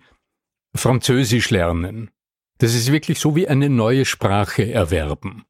Französisch 0.76 1.50
lernen. 1.50 2.12
Das 2.58 2.74
ist 2.74 2.92
wirklich 2.92 3.20
so 3.20 3.36
wie 3.36 3.48
eine 3.48 3.70
neue 3.70 4.06
Sprache 4.06 4.72
erwerben. 4.72 5.46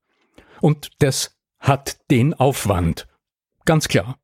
Und 0.62 0.92
das 1.00 1.38
hat 1.60 2.00
den 2.10 2.34
Aufwand. 2.34 3.08
Ganz 3.66 3.88
klar. 3.88 4.18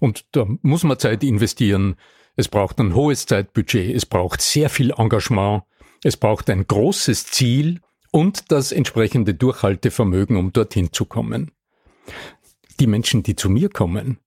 Und 0.00 0.26
da 0.32 0.46
muss 0.62 0.84
man 0.84 0.98
Zeit 0.98 1.24
investieren, 1.24 1.96
es 2.36 2.48
braucht 2.48 2.78
ein 2.80 2.94
hohes 2.94 3.26
Zeitbudget, 3.26 3.94
es 3.94 4.06
braucht 4.06 4.40
sehr 4.40 4.68
viel 4.68 4.92
Engagement, 4.96 5.62
es 6.02 6.16
braucht 6.16 6.50
ein 6.50 6.66
großes 6.66 7.26
Ziel 7.26 7.80
und 8.10 8.50
das 8.50 8.72
entsprechende 8.72 9.34
Durchhaltevermögen, 9.34 10.36
um 10.36 10.52
dorthin 10.52 10.92
zu 10.92 11.04
kommen. 11.04 11.52
Die 12.80 12.86
Menschen, 12.86 13.22
die 13.22 13.36
zu 13.36 13.48
mir 13.48 13.70
kommen, 13.70 14.18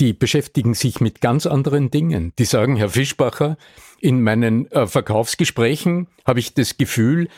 die 0.00 0.14
beschäftigen 0.14 0.74
sich 0.74 1.00
mit 1.00 1.20
ganz 1.20 1.46
anderen 1.46 1.90
Dingen. 1.90 2.32
Die 2.38 2.46
sagen, 2.46 2.76
Herr 2.76 2.88
Fischbacher, 2.88 3.58
in 4.00 4.22
meinen 4.22 4.70
äh, 4.72 4.86
Verkaufsgesprächen 4.86 6.08
habe 6.24 6.40
ich 6.40 6.54
das 6.54 6.78
Gefühl, 6.78 7.28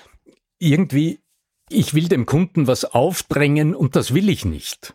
irgendwie, 0.59 1.21
ich 1.69 1.95
will 1.95 2.09
dem 2.09 2.25
Kunden 2.25 2.69
was 2.69 2.85
aufdrängen 2.85 3.75
und 3.75 3.97
das 3.97 4.15
will 4.15 4.29
ich 4.29 4.45
nicht. 4.45 4.95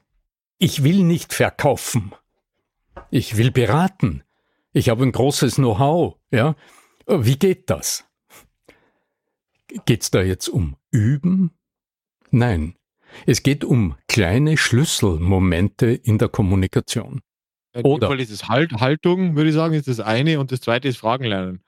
Ich 0.60 0.84
will 0.84 1.04
nicht 1.04 1.34
verkaufen. 1.34 2.14
Ich 3.12 3.36
will 3.38 3.52
beraten. 3.52 4.24
Ich 4.72 4.90
habe 4.90 5.04
ein 5.04 5.12
großes 5.12 5.56
Know-how, 5.56 6.16
ja. 6.32 6.56
Wie 7.06 7.38
geht 7.38 7.70
das? 7.70 8.06
Geht's 9.86 10.10
da 10.10 10.22
jetzt 10.22 10.48
um 10.48 10.78
Üben? 10.92 11.52
Nein. 12.32 12.76
Es 13.26 13.44
geht 13.44 13.64
um 13.64 13.96
kleine 14.08 14.58
Schlüsselmomente 14.58 15.88
in 15.88 16.18
der 16.18 16.30
Kommunikation. 16.30 17.22
Oder 17.84 18.18
ist 18.18 18.32
es 18.32 18.48
halt, 18.48 18.74
Haltung, 18.74 19.36
würde 19.36 19.50
ich 19.50 19.56
sagen, 19.56 19.74
ist 19.74 19.88
das 19.88 20.00
eine 20.00 20.40
und 20.40 20.52
das 20.52 20.62
zweite 20.62 20.88
ist 20.88 20.98
Fragen 20.98 21.26
lernen. 21.26 21.62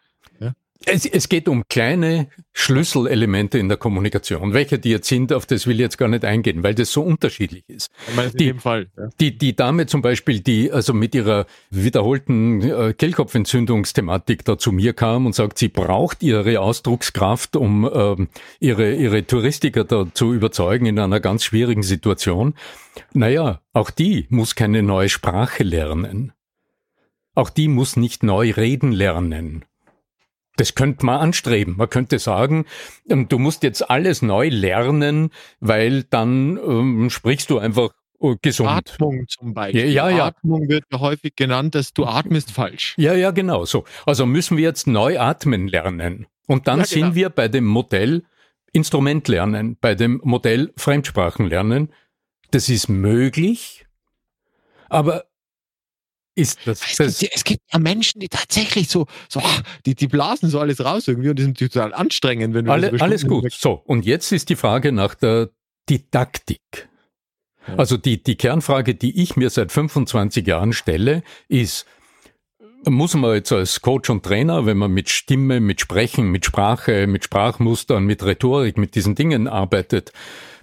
Es, 0.85 1.05
es 1.05 1.27
geht 1.27 1.49
um 1.49 1.63
kleine 1.67 2.29
Schlüsselelemente 2.53 3.59
in 3.59 3.67
der 3.67 3.77
Kommunikation. 3.77 4.53
Welche 4.53 4.79
die 4.79 4.91
jetzt 4.91 5.09
sind, 5.09 5.33
auf 5.33 5.45
das 5.45 5.67
will 5.67 5.75
ich 5.75 5.81
jetzt 5.81 5.97
gar 5.97 6.07
nicht 6.07 6.23
eingehen, 6.23 6.63
weil 6.63 6.73
das 6.73 6.91
so 6.91 7.01
unterschiedlich 7.01 7.63
ist. 7.67 7.91
in 8.15 8.31
die, 8.31 8.45
dem 8.45 8.59
Fall, 8.59 8.87
ja. 8.97 9.09
die, 9.19 9.37
die 9.37 9.55
Dame 9.55 9.87
zum 9.87 10.01
Beispiel, 10.01 10.39
die 10.39 10.71
also 10.71 10.93
mit 10.93 11.15
ihrer 11.15 11.47
wiederholten 11.69 12.61
äh, 12.61 12.93
Kehlkopfentzündungsthematik 12.93 14.45
da 14.45 14.57
zu 14.57 14.71
mir 14.71 14.93
kam 14.93 15.25
und 15.25 15.35
sagt, 15.35 15.57
sie 15.57 15.67
braucht 15.67 16.23
ihre 16.23 16.61
Ausdruckskraft, 16.61 17.57
um 17.57 17.85
äh, 17.85 18.27
ihre, 18.61 18.93
ihre 18.95 19.25
Touristiker 19.25 19.83
da 19.83 20.07
zu 20.13 20.33
überzeugen 20.33 20.85
in 20.85 20.97
einer 20.97 21.19
ganz 21.19 21.43
schwierigen 21.43 21.83
Situation. 21.83 22.53
Naja, 23.13 23.61
auch 23.73 23.89
die 23.89 24.27
muss 24.29 24.55
keine 24.55 24.81
neue 24.81 25.09
Sprache 25.09 25.63
lernen. 25.63 26.31
Auch 27.35 27.49
die 27.49 27.67
muss 27.67 27.97
nicht 27.97 28.23
neu 28.23 28.51
reden 28.51 28.91
lernen. 28.93 29.65
Das 30.59 30.75
könnte 30.75 31.05
man 31.05 31.21
anstreben. 31.21 31.77
Man 31.77 31.89
könnte 31.89 32.19
sagen, 32.19 32.65
ähm, 33.09 33.29
du 33.29 33.39
musst 33.39 33.63
jetzt 33.63 33.89
alles 33.89 34.21
neu 34.21 34.49
lernen, 34.49 35.29
weil 35.61 36.03
dann 36.03 36.57
ähm, 36.57 37.09
sprichst 37.09 37.49
du 37.49 37.59
einfach 37.59 37.91
äh, 38.19 38.35
gesund. 38.41 38.69
Atmung 38.69 39.25
zum 39.29 39.53
Beispiel. 39.53 39.89
Ja, 39.89 40.09
ja. 40.09 40.25
Atmung 40.25 40.67
wird 40.67 40.83
ja 40.91 40.99
häufig 40.99 41.37
genannt, 41.37 41.75
dass 41.75 41.93
du 41.93 42.05
atmest 42.05 42.51
falsch. 42.51 42.93
Ja, 42.97 43.13
ja, 43.13 43.31
genau 43.31 43.63
so. 43.63 43.85
Also 44.05 44.25
müssen 44.25 44.57
wir 44.57 44.63
jetzt 44.65 44.85
neu 44.85 45.17
atmen 45.17 45.69
lernen. 45.69 46.27
Und 46.45 46.67
dann 46.67 46.79
ja, 46.79 46.85
genau. 46.85 47.05
sind 47.05 47.15
wir 47.15 47.29
bei 47.29 47.47
dem 47.47 47.65
Modell 47.65 48.25
Instrument 48.73 49.29
lernen, 49.29 49.77
bei 49.79 49.95
dem 49.95 50.19
Modell 50.25 50.73
Fremdsprachen 50.75 51.47
lernen. 51.47 51.93
Das 52.51 52.67
ist 52.67 52.89
möglich, 52.89 53.85
aber 54.89 55.23
ist 56.39 56.59
das, 56.65 56.81
es, 56.81 56.97
das 56.97 57.19
gibt, 57.19 57.35
es 57.35 57.43
gibt 57.43 57.61
ja 57.71 57.79
Menschen, 57.79 58.19
die 58.19 58.29
tatsächlich 58.29 58.89
so, 58.89 59.05
so 59.27 59.41
die, 59.85 59.95
die 59.95 60.07
blasen 60.07 60.49
so 60.49 60.59
alles 60.59 60.83
raus 60.83 61.07
irgendwie 61.07 61.29
und 61.29 61.39
die 61.39 61.43
sind 61.43 61.57
total 61.57 61.93
anstrengend. 61.93 62.53
Wenn 62.53 62.65
du 62.65 62.71
Alle, 62.71 62.99
alles 62.99 63.27
gut. 63.27 63.51
So, 63.51 63.73
und 63.85 64.05
jetzt 64.05 64.31
ist 64.31 64.49
die 64.49 64.55
Frage 64.55 64.91
nach 64.91 65.15
der 65.15 65.49
Didaktik. 65.89 66.89
Ja. 67.67 67.75
Also 67.75 67.97
die, 67.97 68.23
die 68.23 68.35
Kernfrage, 68.35 68.95
die 68.95 69.21
ich 69.21 69.35
mir 69.35 69.49
seit 69.49 69.71
25 69.71 70.47
Jahren 70.47 70.73
stelle, 70.73 71.23
ist, 71.47 71.85
muss 72.87 73.13
man 73.15 73.35
jetzt 73.35 73.51
als 73.51 73.81
Coach 73.81 74.09
und 74.09 74.23
Trainer, 74.23 74.65
wenn 74.65 74.77
man 74.77 74.91
mit 74.91 75.09
Stimme, 75.09 75.59
mit 75.59 75.81
Sprechen, 75.81 76.31
mit 76.31 76.45
Sprache, 76.45 77.07
mit 77.07 77.25
Sprachmustern, 77.25 78.05
mit 78.05 78.23
Rhetorik, 78.23 78.77
mit 78.77 78.95
diesen 78.95 79.15
Dingen 79.15 79.47
arbeitet, 79.47 80.13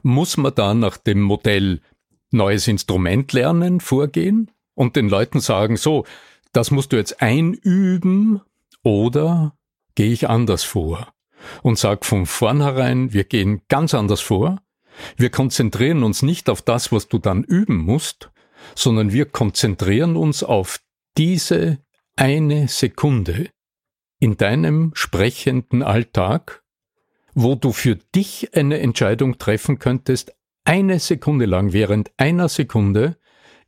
muss 0.02 0.36
man 0.36 0.54
da 0.54 0.72
nach 0.72 0.96
dem 0.96 1.20
Modell 1.20 1.80
neues 2.30 2.68
Instrument 2.68 3.32
lernen 3.32 3.80
vorgehen? 3.80 4.50
Und 4.76 4.94
den 4.94 5.08
Leuten 5.08 5.40
sagen, 5.40 5.76
so, 5.76 6.04
das 6.52 6.70
musst 6.70 6.92
du 6.92 6.96
jetzt 6.96 7.20
einüben 7.20 8.40
oder 8.84 9.56
gehe 9.96 10.12
ich 10.12 10.28
anders 10.28 10.62
vor 10.62 11.12
und 11.62 11.78
sag 11.78 12.04
von 12.04 12.26
vornherein, 12.26 13.12
wir 13.12 13.24
gehen 13.24 13.62
ganz 13.68 13.94
anders 13.94 14.20
vor. 14.20 14.60
Wir 15.16 15.30
konzentrieren 15.30 16.02
uns 16.02 16.22
nicht 16.22 16.48
auf 16.48 16.62
das, 16.62 16.92
was 16.92 17.08
du 17.08 17.18
dann 17.18 17.44
üben 17.44 17.76
musst, 17.76 18.30
sondern 18.74 19.12
wir 19.12 19.26
konzentrieren 19.26 20.16
uns 20.16 20.42
auf 20.42 20.80
diese 21.16 21.78
eine 22.16 22.68
Sekunde 22.68 23.50
in 24.18 24.36
deinem 24.36 24.92
sprechenden 24.94 25.82
Alltag, 25.82 26.62
wo 27.34 27.54
du 27.54 27.72
für 27.72 27.96
dich 27.96 28.54
eine 28.54 28.78
Entscheidung 28.78 29.38
treffen 29.38 29.78
könntest, 29.78 30.34
eine 30.64 30.98
Sekunde 30.98 31.44
lang, 31.44 31.72
während 31.72 32.10
einer 32.16 32.48
Sekunde 32.48 33.18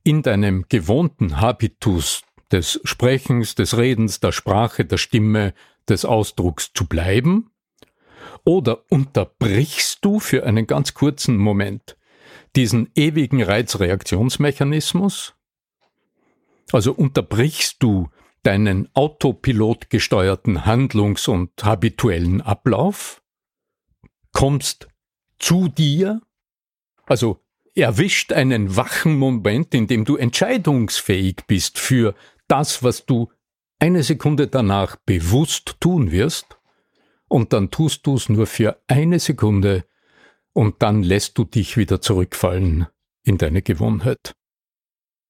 in 0.09 0.23
deinem 0.23 0.65
gewohnten 0.71 1.39
Habitus 1.39 2.23
des 2.51 2.81
Sprechens, 2.83 3.55
des 3.57 3.77
Redens, 3.77 4.21
der 4.21 4.33
Sprache, 4.33 4.87
der 4.87 4.97
Stimme, 4.97 5.53
des 5.87 6.07
Ausdrucks 6.07 6.73
zu 6.73 6.87
bleiben? 6.87 7.51
Oder 8.43 8.91
unterbrichst 8.91 10.03
du 10.03 10.19
für 10.19 10.47
einen 10.47 10.67
ganz 10.67 10.95
kurzen 10.95 11.37
Moment 11.37 11.99
diesen 12.57 12.91
ewigen 12.95 13.43
Reizreaktionsmechanismus? 13.43 15.35
Also 16.73 16.95
unterbrichst 16.95 17.83
du 17.83 18.09
deinen 18.43 18.89
autopilot 18.95 19.91
gesteuerten 19.91 20.65
Handlungs- 20.65 21.29
und 21.29 21.51
habituellen 21.63 22.41
Ablauf? 22.41 23.23
Kommst 24.33 24.89
zu 25.39 25.69
dir? 25.69 26.23
Also 27.05 27.43
erwischt 27.79 28.33
einen 28.33 28.77
wachen 28.77 29.17
Moment, 29.17 29.75
in 29.75 29.87
dem 29.87 30.05
du 30.05 30.17
entscheidungsfähig 30.17 31.45
bist 31.47 31.79
für 31.79 32.15
das, 32.49 32.83
was 32.83 33.07
du 33.07 33.31
eine 33.79 34.03
Sekunde 34.03 34.49
danach 34.49 34.97
bewusst 34.97 35.77
tun 35.81 36.11
wirst, 36.11 36.59
und 37.29 37.53
dann 37.53 37.71
tust 37.71 38.07
du 38.07 38.15
es 38.15 38.29
nur 38.29 38.47
für 38.47 38.81
eine 38.89 39.19
Sekunde, 39.19 39.85
und 40.53 40.83
dann 40.83 41.03
lässt 41.03 41.39
du 41.39 41.45
dich 41.45 41.77
wieder 41.77 42.01
zurückfallen 42.01 42.87
in 43.23 43.39
deine 43.39 43.63
Gewohnheit. 43.63 44.35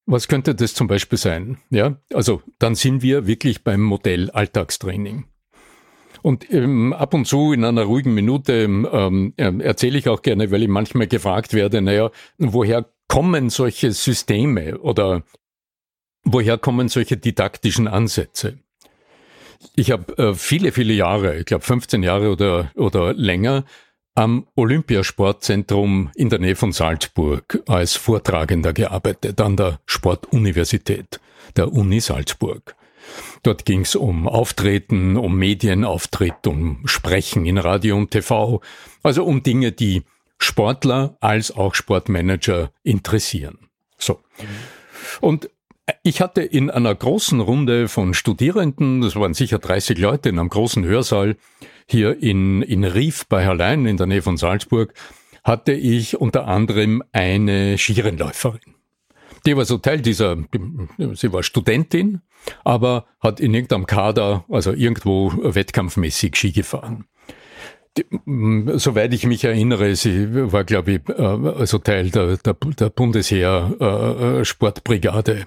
Was 0.07 0.26
könnte 0.26 0.55
das 0.55 0.73
zum 0.73 0.87
Beispiel 0.87 1.19
sein? 1.19 1.59
Ja, 1.69 2.00
also 2.14 2.43
dann 2.59 2.75
sind 2.75 3.02
wir 3.02 3.26
wirklich 3.26 3.62
beim 3.62 3.83
Modell 3.83 4.31
Alltagstraining. 4.31 5.26
Und 6.23 6.53
ähm, 6.53 6.93
ab 6.93 7.15
und 7.15 7.27
zu 7.27 7.53
in 7.53 7.65
einer 7.65 7.85
ruhigen 7.85 8.15
Minute 8.15 8.53
ähm, 8.65 9.35
äh, 9.37 9.53
erzähle 9.61 9.99
ich 9.99 10.09
auch 10.09 10.23
gerne, 10.23 10.51
weil 10.51 10.63
ich 10.63 10.69
manchmal 10.69 11.07
gefragt 11.07 11.55
werde, 11.55 11.81
naja, 11.81 12.11
woher 12.39 12.87
kommen 13.09 13.51
solche 13.51 13.93
Systeme 13.93 14.79
oder 14.79 15.23
woher 16.25 16.59
kommen 16.59 16.89
solche 16.89 17.17
didaktischen 17.17 17.89
Ansätze? 17.89 18.59
Ich 19.75 19.91
habe 19.91 20.17
äh, 20.19 20.35
viele, 20.35 20.73
viele 20.73 20.93
Jahre, 20.93 21.39
ich 21.39 21.47
glaube 21.47 21.65
15 21.65 22.03
Jahre 22.03 22.31
oder, 22.31 22.71
oder 22.75 23.15
länger, 23.15 23.65
am 24.15 24.47
Olympiasportzentrum 24.57 26.11
in 26.17 26.29
der 26.29 26.41
Nähe 26.41 26.57
von 26.57 26.73
Salzburg 26.73 27.63
als 27.67 27.95
Vortragender 27.95 28.73
gearbeitet, 28.73 29.41
an 29.41 29.57
der 29.57 29.81
Sportuniversität 29.87 31.21
der 31.57 31.73
Uni 31.73 32.01
Salzburg. 32.01 32.75
Dort 33.43 33.65
ging 33.65 33.83
es 33.83 33.95
um 33.95 34.29
Auftreten, 34.29 35.17
um 35.17 35.37
Medienauftritt, 35.37 36.47
um 36.47 36.87
Sprechen 36.87 37.47
in 37.47 37.59
Radio 37.59 37.97
und 37.97 38.11
TV, 38.11 38.61
also 39.03 39.25
um 39.25 39.43
Dinge, 39.43 39.73
die 39.73 40.03
Sportler 40.38 41.17
als 41.21 41.50
auch 41.50 41.75
Sportmanager 41.75 42.71
interessieren. 42.83 43.69
So. 43.99 44.21
Und 45.21 45.50
ich 46.03 46.21
hatte 46.21 46.43
in 46.43 46.71
einer 46.71 46.95
großen 46.95 47.41
Runde 47.41 47.88
von 47.88 48.15
Studierenden, 48.15 49.00
das 49.00 49.17
waren 49.17 49.35
sicher 49.35 49.59
30 49.59 49.99
Leute 49.99 50.29
in 50.29 50.38
einem 50.38 50.50
großen 50.50 50.85
Hörsaal 50.85 51.37
hier 51.87 52.23
in, 52.23 52.62
in 52.62 52.85
Rief 52.85 53.27
bei 53.27 53.43
Herlein 53.43 53.87
in 53.87 53.97
der 53.97 54.07
Nähe 54.07 54.23
von 54.23 54.37
Salzburg, 54.37 54.93
hatte 55.45 55.73
ich 55.73 56.21
unter 56.21 56.47
anderem 56.47 57.03
eine 57.12 57.79
Skirennläuferin. 57.79 58.78
Die 59.47 59.57
war 59.57 59.64
so 59.64 59.78
Teil 59.78 60.00
dieser, 60.00 60.37
sie 61.14 61.33
war 61.33 61.42
Studentin, 61.42 62.21
aber 62.64 63.07
hat 63.21 63.40
in 63.40 63.54
irgendeinem 63.54 63.87
Kader, 63.87 64.45
also 64.49 64.73
irgendwo 64.73 65.33
wettkampfmäßig 65.37 66.37
Ski 66.37 66.52
gefahren. 66.52 67.07
Die, 67.97 68.04
soweit 68.78 69.12
ich 69.14 69.26
mich 69.26 69.45
erinnere, 69.45 69.97
sie 69.97 70.52
war, 70.52 70.64
glaube 70.64 70.92
ich, 70.92 71.18
also 71.18 71.78
Teil 71.78 72.11
der, 72.11 72.37
der, 72.37 72.54
der 72.54 72.90
Bundesheer 72.90 74.45
äh. 74.45 75.45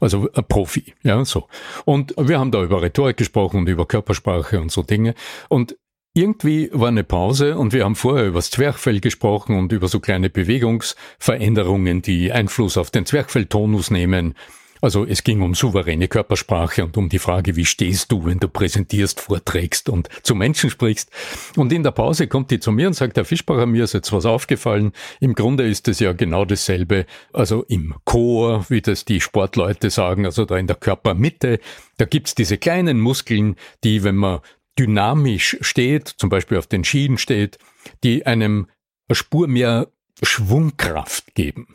Also 0.00 0.28
ein 0.32 0.44
Profi, 0.44 0.94
ja, 1.02 1.24
so. 1.24 1.48
Und 1.84 2.14
wir 2.16 2.38
haben 2.38 2.52
da 2.52 2.62
über 2.62 2.82
Rhetorik 2.82 3.16
gesprochen 3.16 3.58
und 3.58 3.68
über 3.68 3.84
Körpersprache 3.84 4.60
und 4.60 4.70
so 4.70 4.82
Dinge. 4.82 5.14
Und 5.48 5.76
irgendwie 6.18 6.68
war 6.72 6.88
eine 6.88 7.04
Pause 7.04 7.56
und 7.56 7.72
wir 7.72 7.84
haben 7.84 7.94
vorher 7.94 8.26
über 8.26 8.38
das 8.38 8.50
Zwerchfell 8.50 8.98
gesprochen 8.98 9.56
und 9.56 9.70
über 9.70 9.86
so 9.86 10.00
kleine 10.00 10.28
Bewegungsveränderungen, 10.28 12.02
die 12.02 12.32
Einfluss 12.32 12.76
auf 12.76 12.90
den 12.90 13.06
Zwerchfelltonus 13.06 13.92
nehmen. 13.92 14.34
Also 14.80 15.04
es 15.04 15.24
ging 15.24 15.42
um 15.42 15.54
souveräne 15.54 16.08
Körpersprache 16.08 16.84
und 16.84 16.96
um 16.96 17.08
die 17.08 17.18
Frage, 17.18 17.56
wie 17.56 17.64
stehst 17.64 18.12
du, 18.12 18.24
wenn 18.24 18.38
du 18.38 18.48
präsentierst, 18.48 19.20
vorträgst 19.20 19.88
und 19.88 20.08
zu 20.22 20.34
Menschen 20.34 20.70
sprichst. 20.70 21.10
Und 21.56 21.72
in 21.72 21.82
der 21.82 21.90
Pause 21.92 22.26
kommt 22.28 22.50
die 22.50 22.60
zu 22.60 22.70
mir 22.72 22.88
und 22.88 22.94
sagt, 22.94 23.16
Herr 23.16 23.24
Fischbacher, 23.24 23.66
mir 23.66 23.84
ist 23.84 23.94
jetzt 23.94 24.12
was 24.12 24.24
aufgefallen. 24.24 24.92
Im 25.20 25.34
Grunde 25.34 25.68
ist 25.68 25.88
es 25.88 26.00
ja 26.00 26.12
genau 26.12 26.44
dasselbe. 26.44 27.06
Also 27.32 27.64
im 27.64 27.94
Chor, 28.04 28.66
wie 28.68 28.80
das 28.80 29.04
die 29.04 29.20
Sportleute 29.20 29.90
sagen, 29.90 30.26
also 30.26 30.44
da 30.44 30.56
in 30.56 30.68
der 30.68 30.76
Körpermitte, 30.76 31.58
da 31.96 32.04
gibt's 32.04 32.36
diese 32.36 32.58
kleinen 32.58 33.00
Muskeln, 33.00 33.56
die, 33.82 34.04
wenn 34.04 34.16
man 34.16 34.40
dynamisch 34.78 35.56
steht, 35.60 36.08
zum 36.08 36.28
Beispiel 36.30 36.58
auf 36.58 36.66
den 36.66 36.84
Schienen 36.84 37.18
steht, 37.18 37.58
die 38.04 38.26
einem 38.26 38.68
eine 39.08 39.16
Spur 39.16 39.48
mehr 39.48 39.88
Schwungkraft 40.22 41.34
geben. 41.34 41.66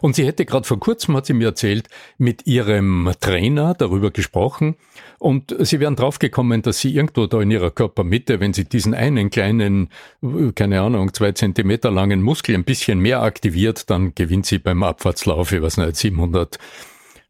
Und 0.00 0.14
sie 0.14 0.24
hätte 0.24 0.44
gerade 0.44 0.66
vor 0.66 0.78
kurzem, 0.78 1.16
hat 1.16 1.26
sie 1.26 1.32
mir 1.32 1.48
erzählt, 1.48 1.88
mit 2.16 2.46
ihrem 2.46 3.10
Trainer 3.20 3.74
darüber 3.74 4.12
gesprochen 4.12 4.76
und 5.18 5.54
sie 5.58 5.80
wären 5.80 5.96
draufgekommen, 5.96 6.62
dass 6.62 6.78
sie 6.78 6.94
irgendwo 6.94 7.26
da 7.26 7.40
in 7.40 7.50
ihrer 7.50 7.72
Körpermitte, 7.72 8.38
wenn 8.38 8.52
sie 8.52 8.64
diesen 8.64 8.94
einen 8.94 9.30
kleinen, 9.30 9.88
keine 10.54 10.82
Ahnung, 10.82 11.12
zwei 11.12 11.32
Zentimeter 11.32 11.90
langen 11.90 12.22
Muskel 12.22 12.54
ein 12.54 12.64
bisschen 12.64 13.00
mehr 13.00 13.22
aktiviert, 13.22 13.90
dann 13.90 14.14
gewinnt 14.14 14.46
sie 14.46 14.58
beim 14.58 14.84
Abfahrtslauf, 14.84 15.50
ich 15.50 15.62
weiß 15.62 15.78
nicht, 15.78 15.96
700 15.96 16.58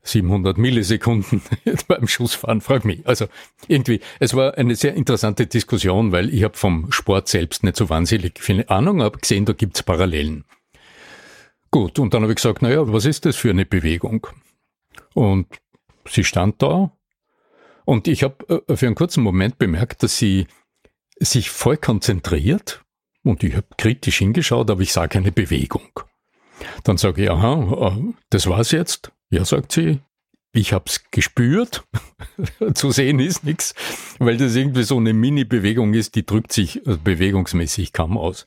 700 0.04 0.58
Millisekunden 0.58 1.42
beim 1.88 2.08
Schussfahren, 2.08 2.60
frag 2.60 2.84
mich. 2.84 3.06
Also 3.06 3.26
irgendwie, 3.68 4.00
es 4.18 4.34
war 4.34 4.58
eine 4.58 4.74
sehr 4.74 4.94
interessante 4.94 5.46
Diskussion, 5.46 6.12
weil 6.12 6.32
ich 6.34 6.42
habe 6.42 6.56
vom 6.56 6.90
Sport 6.90 7.28
selbst 7.28 7.62
nicht 7.62 7.76
so 7.76 7.88
wahnsinnig 7.88 8.40
viel 8.40 8.64
Ahnung, 8.68 9.02
habe 9.02 9.18
gesehen, 9.18 9.44
da 9.44 9.52
gibt's 9.52 9.82
Parallelen. 9.82 10.44
Gut, 11.70 11.98
und 11.98 12.12
dann 12.12 12.22
habe 12.22 12.32
ich 12.32 12.36
gesagt, 12.36 12.62
naja, 12.62 12.92
was 12.92 13.04
ist 13.04 13.24
das 13.24 13.36
für 13.36 13.50
eine 13.50 13.64
Bewegung? 13.64 14.26
Und 15.14 15.46
sie 16.08 16.24
stand 16.24 16.60
da 16.60 16.92
und 17.84 18.08
ich 18.08 18.22
habe 18.24 18.64
äh, 18.68 18.76
für 18.76 18.86
einen 18.86 18.94
kurzen 18.94 19.22
Moment 19.22 19.58
bemerkt, 19.58 20.02
dass 20.02 20.18
sie 20.18 20.46
sich 21.18 21.50
voll 21.50 21.76
konzentriert 21.76 22.84
und 23.22 23.44
ich 23.44 23.54
habe 23.54 23.66
kritisch 23.78 24.18
hingeschaut, 24.18 24.70
aber 24.70 24.82
ich 24.82 24.92
sah 24.92 25.06
keine 25.06 25.32
Bewegung. 25.32 25.88
Dann 26.84 26.96
sage 26.96 27.24
ich, 27.24 27.30
aha, 27.30 27.96
äh, 27.96 28.12
das 28.30 28.48
war's 28.48 28.72
jetzt. 28.72 29.12
Ja, 29.32 29.46
sagt 29.46 29.72
sie, 29.72 30.00
ich 30.52 30.74
hab's 30.74 31.04
gespürt. 31.10 31.84
Zu 32.74 32.90
sehen 32.90 33.18
ist 33.18 33.44
nichts, 33.44 33.74
weil 34.18 34.36
das 34.36 34.54
irgendwie 34.54 34.82
so 34.82 34.98
eine 34.98 35.14
Mini-Bewegung 35.14 35.94
ist, 35.94 36.16
die 36.16 36.26
drückt 36.26 36.52
sich 36.52 36.86
äh, 36.86 36.98
bewegungsmäßig 37.02 37.94
kaum 37.94 38.18
aus. 38.18 38.44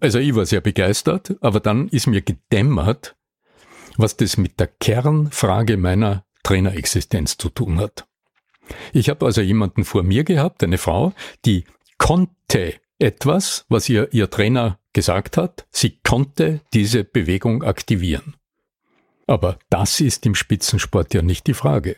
Also 0.00 0.18
ich 0.18 0.34
war 0.34 0.46
sehr 0.46 0.60
begeistert, 0.60 1.36
aber 1.40 1.60
dann 1.60 1.88
ist 1.88 2.08
mir 2.08 2.22
gedämmert, 2.22 3.14
was 3.98 4.16
das 4.16 4.36
mit 4.36 4.58
der 4.58 4.66
Kernfrage 4.66 5.76
meiner 5.76 6.24
Trainerexistenz 6.42 7.38
zu 7.38 7.48
tun 7.48 7.78
hat. 7.78 8.08
Ich 8.92 9.10
habe 9.10 9.26
also 9.26 9.42
jemanden 9.42 9.84
vor 9.84 10.02
mir 10.02 10.24
gehabt, 10.24 10.64
eine 10.64 10.78
Frau, 10.78 11.12
die 11.44 11.66
konnte 11.98 12.74
etwas, 12.98 13.64
was 13.68 13.88
ihr 13.88 14.12
ihr 14.12 14.28
Trainer 14.28 14.80
gesagt 14.92 15.36
hat, 15.36 15.68
sie 15.70 16.00
konnte 16.02 16.62
diese 16.72 17.04
Bewegung 17.04 17.62
aktivieren. 17.62 18.34
Aber 19.30 19.60
das 19.68 20.00
ist 20.00 20.26
im 20.26 20.34
Spitzensport 20.34 21.14
ja 21.14 21.22
nicht 21.22 21.46
die 21.46 21.54
Frage. 21.54 21.94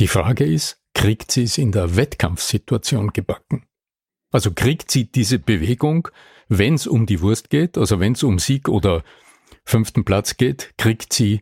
Die 0.00 0.06
Frage 0.06 0.44
ist, 0.44 0.82
kriegt 0.92 1.32
sie 1.32 1.44
es 1.44 1.56
in 1.56 1.72
der 1.72 1.96
Wettkampfsituation 1.96 3.14
gebacken? 3.14 3.64
Also 4.30 4.52
kriegt 4.52 4.90
sie 4.90 5.10
diese 5.10 5.38
Bewegung, 5.38 6.08
wenn 6.48 6.74
es 6.74 6.86
um 6.86 7.06
die 7.06 7.22
Wurst 7.22 7.48
geht, 7.48 7.78
also 7.78 8.00
wenn 8.00 8.12
es 8.12 8.22
um 8.22 8.38
Sieg 8.38 8.68
oder 8.68 9.02
fünften 9.64 10.04
Platz 10.04 10.36
geht, 10.36 10.74
kriegt 10.76 11.14
sie 11.14 11.40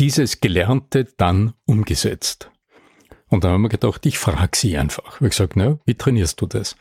dieses 0.00 0.40
Gelernte 0.40 1.04
dann 1.16 1.54
umgesetzt. 1.64 2.50
Und 3.28 3.44
dann 3.44 3.52
haben 3.52 3.62
wir 3.62 3.68
gedacht, 3.68 4.04
ich 4.06 4.18
frage 4.18 4.56
sie 4.56 4.76
einfach. 4.76 5.06
Ich 5.06 5.20
habe 5.20 5.28
gesagt, 5.28 5.54
na, 5.54 5.78
wie 5.84 5.94
trainierst 5.94 6.40
du 6.40 6.46
das? 6.46 6.74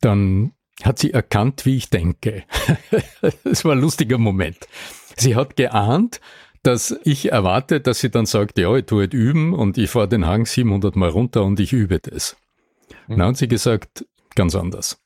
Dann 0.00 0.54
hat 0.82 0.98
sie 0.98 1.12
erkannt, 1.12 1.66
wie 1.66 1.76
ich 1.76 1.90
denke. 1.90 2.44
Es 3.44 3.64
war 3.64 3.72
ein 3.72 3.80
lustiger 3.80 4.18
Moment. 4.18 4.66
Sie 5.16 5.36
hat 5.36 5.56
geahnt, 5.56 6.20
dass 6.62 6.96
ich 7.04 7.32
erwarte, 7.32 7.80
dass 7.80 8.00
sie 8.00 8.10
dann 8.10 8.26
sagt, 8.26 8.58
ja, 8.58 8.74
ich 8.76 8.86
tue 8.86 9.04
jetzt 9.04 9.14
üben 9.14 9.52
und 9.52 9.78
ich 9.78 9.90
fahre 9.90 10.08
den 10.08 10.26
Hang 10.26 10.46
700 10.46 10.94
Mal 10.96 11.08
runter 11.08 11.44
und 11.44 11.58
ich 11.58 11.72
übe 11.72 11.98
das. 11.98 12.36
Mhm. 13.08 13.18
Dann 13.18 13.28
hat 13.28 13.36
sie 13.36 13.48
gesagt, 13.48 14.06
ganz 14.34 14.54
anders. 14.54 15.00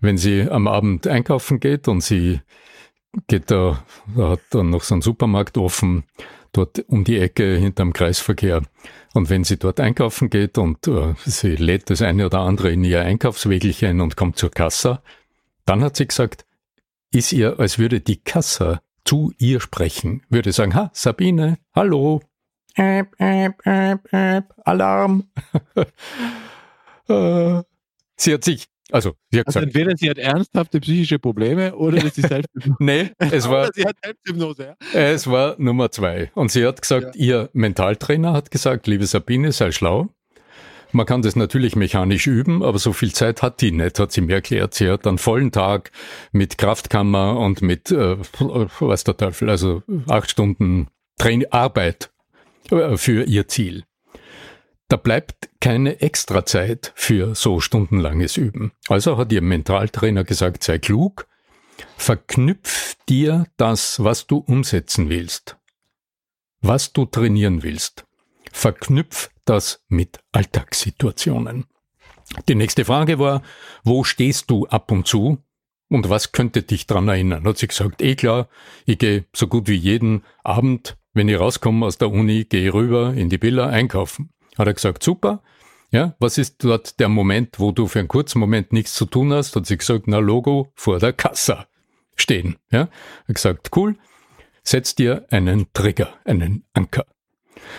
Wenn 0.00 0.18
sie 0.18 0.48
am 0.50 0.66
Abend 0.66 1.06
einkaufen 1.06 1.60
geht 1.60 1.86
und 1.86 2.02
sie 2.02 2.40
geht 3.28 3.50
da, 3.50 3.84
da 4.16 4.30
hat 4.30 4.40
dann 4.50 4.70
noch 4.70 4.82
so 4.82 4.94
ein 4.94 5.02
Supermarkt 5.02 5.58
offen, 5.58 6.04
dort 6.52 6.84
um 6.88 7.04
die 7.04 7.18
Ecke 7.18 7.56
hinterm 7.56 7.92
Kreisverkehr. 7.92 8.62
Und 9.12 9.30
wenn 9.30 9.44
sie 9.44 9.58
dort 9.58 9.80
einkaufen 9.80 10.30
geht 10.30 10.58
und 10.58 10.86
uh, 10.88 11.14
sie 11.24 11.56
lädt 11.56 11.90
das 11.90 12.02
eine 12.02 12.26
oder 12.26 12.40
andere 12.40 12.72
in 12.72 12.84
ihr 12.84 13.02
Einkaufswägelchen 13.02 14.00
und 14.00 14.16
kommt 14.16 14.38
zur 14.38 14.50
Kassa, 14.50 15.02
dann 15.66 15.82
hat 15.82 15.96
sie 15.96 16.06
gesagt, 16.06 16.44
ist 17.12 17.32
ihr, 17.32 17.58
als 17.58 17.78
würde 17.78 18.00
die 18.00 18.18
Kassa 18.18 18.80
zu 19.10 19.32
ihr 19.38 19.60
sprechen, 19.60 20.22
würde 20.28 20.52
sagen, 20.52 20.72
ha, 20.76 20.88
Sabine, 20.94 21.58
hallo, 21.74 22.20
äp, 22.76 23.08
äp, 23.18 23.66
äp, 23.66 24.12
äp, 24.12 24.44
Alarm. 24.64 25.24
Äh, 27.08 27.64
sie 28.16 28.34
hat 28.34 28.44
sich, 28.44 28.66
also 28.92 29.14
sie 29.32 29.40
hat 29.40 29.48
also 29.48 29.58
gesagt, 29.58 29.74
entweder 29.74 29.96
sie 29.96 30.08
hat 30.08 30.18
ernsthafte 30.18 30.78
psychische 30.78 31.18
Probleme 31.18 31.74
oder 31.74 32.00
sie 32.08 32.20
Selbsthypnose. 32.20 32.76
nee, 32.78 33.10
es 33.18 33.48
war, 33.48 33.68
sie 33.74 33.84
hat 33.84 33.96
Selbsthypnose, 34.00 34.76
ja. 34.92 35.00
es 35.00 35.26
war 35.26 35.56
Nummer 35.58 35.90
zwei. 35.90 36.30
Und 36.36 36.52
sie 36.52 36.64
hat 36.64 36.80
gesagt, 36.80 37.16
ja. 37.16 37.20
ihr 37.20 37.50
Mentaltrainer 37.52 38.32
hat 38.32 38.52
gesagt, 38.52 38.86
liebe 38.86 39.06
Sabine, 39.06 39.50
sei 39.50 39.72
schlau. 39.72 40.10
Man 40.92 41.06
kann 41.06 41.22
das 41.22 41.36
natürlich 41.36 41.76
mechanisch 41.76 42.26
üben, 42.26 42.62
aber 42.62 42.78
so 42.78 42.92
viel 42.92 43.12
Zeit 43.12 43.42
hat 43.42 43.60
die 43.60 43.72
nicht, 43.72 43.98
hat 43.98 44.12
sie 44.12 44.20
mir 44.20 44.34
erklärt. 44.34 44.74
Sie 44.74 44.90
hat 44.90 45.06
einen 45.06 45.18
vollen 45.18 45.52
Tag 45.52 45.92
mit 46.32 46.58
Kraftkammer 46.58 47.38
und 47.38 47.62
mit, 47.62 47.90
äh, 47.90 48.16
was 48.80 49.04
der 49.04 49.16
Teufel, 49.16 49.50
also 49.50 49.82
acht 50.08 50.30
Stunden 50.30 50.88
Train 51.18 51.44
Arbeit 51.52 52.10
äh, 52.70 52.96
für 52.96 53.24
ihr 53.24 53.46
Ziel. 53.46 53.84
Da 54.88 54.96
bleibt 54.96 55.50
keine 55.60 56.00
Extrazeit 56.00 56.92
für 56.96 57.36
so 57.36 57.60
stundenlanges 57.60 58.36
Üben. 58.36 58.72
Also 58.88 59.16
hat 59.16 59.30
ihr 59.30 59.42
Mentaltrainer 59.42 60.24
gesagt, 60.24 60.64
sei 60.64 60.78
klug, 60.78 61.28
verknüpf 61.96 62.96
dir 63.08 63.46
das, 63.56 64.02
was 64.02 64.26
du 64.26 64.38
umsetzen 64.38 65.08
willst, 65.08 65.56
was 66.60 66.92
du 66.92 67.04
trainieren 67.04 67.62
willst. 67.62 68.04
Verknüpf 68.52 69.30
das 69.44 69.84
mit 69.88 70.20
Alltagssituationen. 70.32 71.66
Die 72.48 72.54
nächste 72.54 72.84
Frage 72.84 73.18
war, 73.18 73.42
wo 73.84 74.04
stehst 74.04 74.50
du 74.50 74.66
ab 74.66 74.92
und 74.92 75.06
zu 75.06 75.38
und 75.88 76.08
was 76.08 76.32
könnte 76.32 76.62
dich 76.62 76.86
dran 76.86 77.08
erinnern? 77.08 77.44
Hat 77.44 77.58
sie 77.58 77.66
gesagt, 77.66 78.00
eh 78.02 78.14
klar, 78.14 78.48
ich 78.86 78.98
gehe 78.98 79.24
so 79.34 79.48
gut 79.48 79.68
wie 79.68 79.74
jeden 79.74 80.22
Abend, 80.44 80.96
wenn 81.12 81.28
ich 81.28 81.38
rauskomme 81.38 81.86
aus 81.86 81.98
der 81.98 82.10
Uni, 82.12 82.44
gehe 82.44 82.72
rüber 82.72 83.14
in 83.14 83.28
die 83.28 83.42
Villa 83.42 83.68
einkaufen. 83.68 84.30
Hat 84.56 84.68
er 84.68 84.74
gesagt, 84.74 85.02
super. 85.02 85.42
Ja, 85.90 86.14
was 86.20 86.38
ist 86.38 86.62
dort 86.62 87.00
der 87.00 87.08
Moment, 87.08 87.58
wo 87.58 87.72
du 87.72 87.88
für 87.88 87.98
einen 87.98 88.06
kurzen 88.06 88.38
Moment 88.38 88.72
nichts 88.72 88.94
zu 88.94 89.06
tun 89.06 89.32
hast? 89.32 89.56
Hat 89.56 89.66
sie 89.66 89.76
gesagt, 89.76 90.06
na 90.06 90.18
Logo 90.18 90.72
vor 90.76 91.00
der 91.00 91.12
Kassa 91.12 91.66
stehen. 92.14 92.56
Ja, 92.70 92.88
hat 93.26 93.34
gesagt, 93.34 93.70
cool, 93.74 93.96
setz 94.62 94.94
dir 94.94 95.26
einen 95.30 95.72
Trigger, 95.72 96.14
einen 96.24 96.64
Anker. 96.74 97.06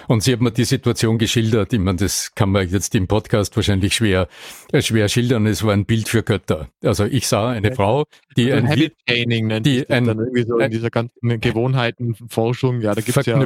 Und 0.07 0.23
sie 0.23 0.33
hat 0.33 0.41
mir 0.41 0.51
die 0.51 0.63
Situation 0.63 1.17
geschildert. 1.17 1.73
Ich 1.73 1.79
meine, 1.79 1.97
das 1.97 2.33
kann 2.35 2.51
man 2.51 2.67
jetzt 2.67 2.95
im 2.95 3.07
Podcast 3.07 3.55
wahrscheinlich 3.55 3.93
schwer, 3.93 4.27
äh, 4.71 4.81
schwer 4.81 5.09
schildern. 5.09 5.45
Es 5.45 5.63
war 5.63 5.73
ein 5.73 5.85
Bild 5.85 6.09
für 6.09 6.23
Götter. 6.23 6.69
Also 6.83 7.05
ich 7.05 7.27
sah 7.27 7.51
eine 7.51 7.73
Frau, 7.73 8.05
die 8.37 8.51
ein 8.51 8.67
Habit 8.67 8.95
Training 9.07 9.47
nennt 9.47 9.65
die 9.65 9.89
ein, 9.89 10.05
dann 10.05 10.19
irgendwie 10.19 10.43
so 10.43 10.57
in 10.57 10.71
dieser 10.71 10.89
ganzen 10.89 11.39
Gewohnheitenforschung. 11.39 12.81
Ja, 12.81 12.95
da 12.95 13.01
gibt 13.01 13.17
es 13.17 13.25
ja 13.25 13.45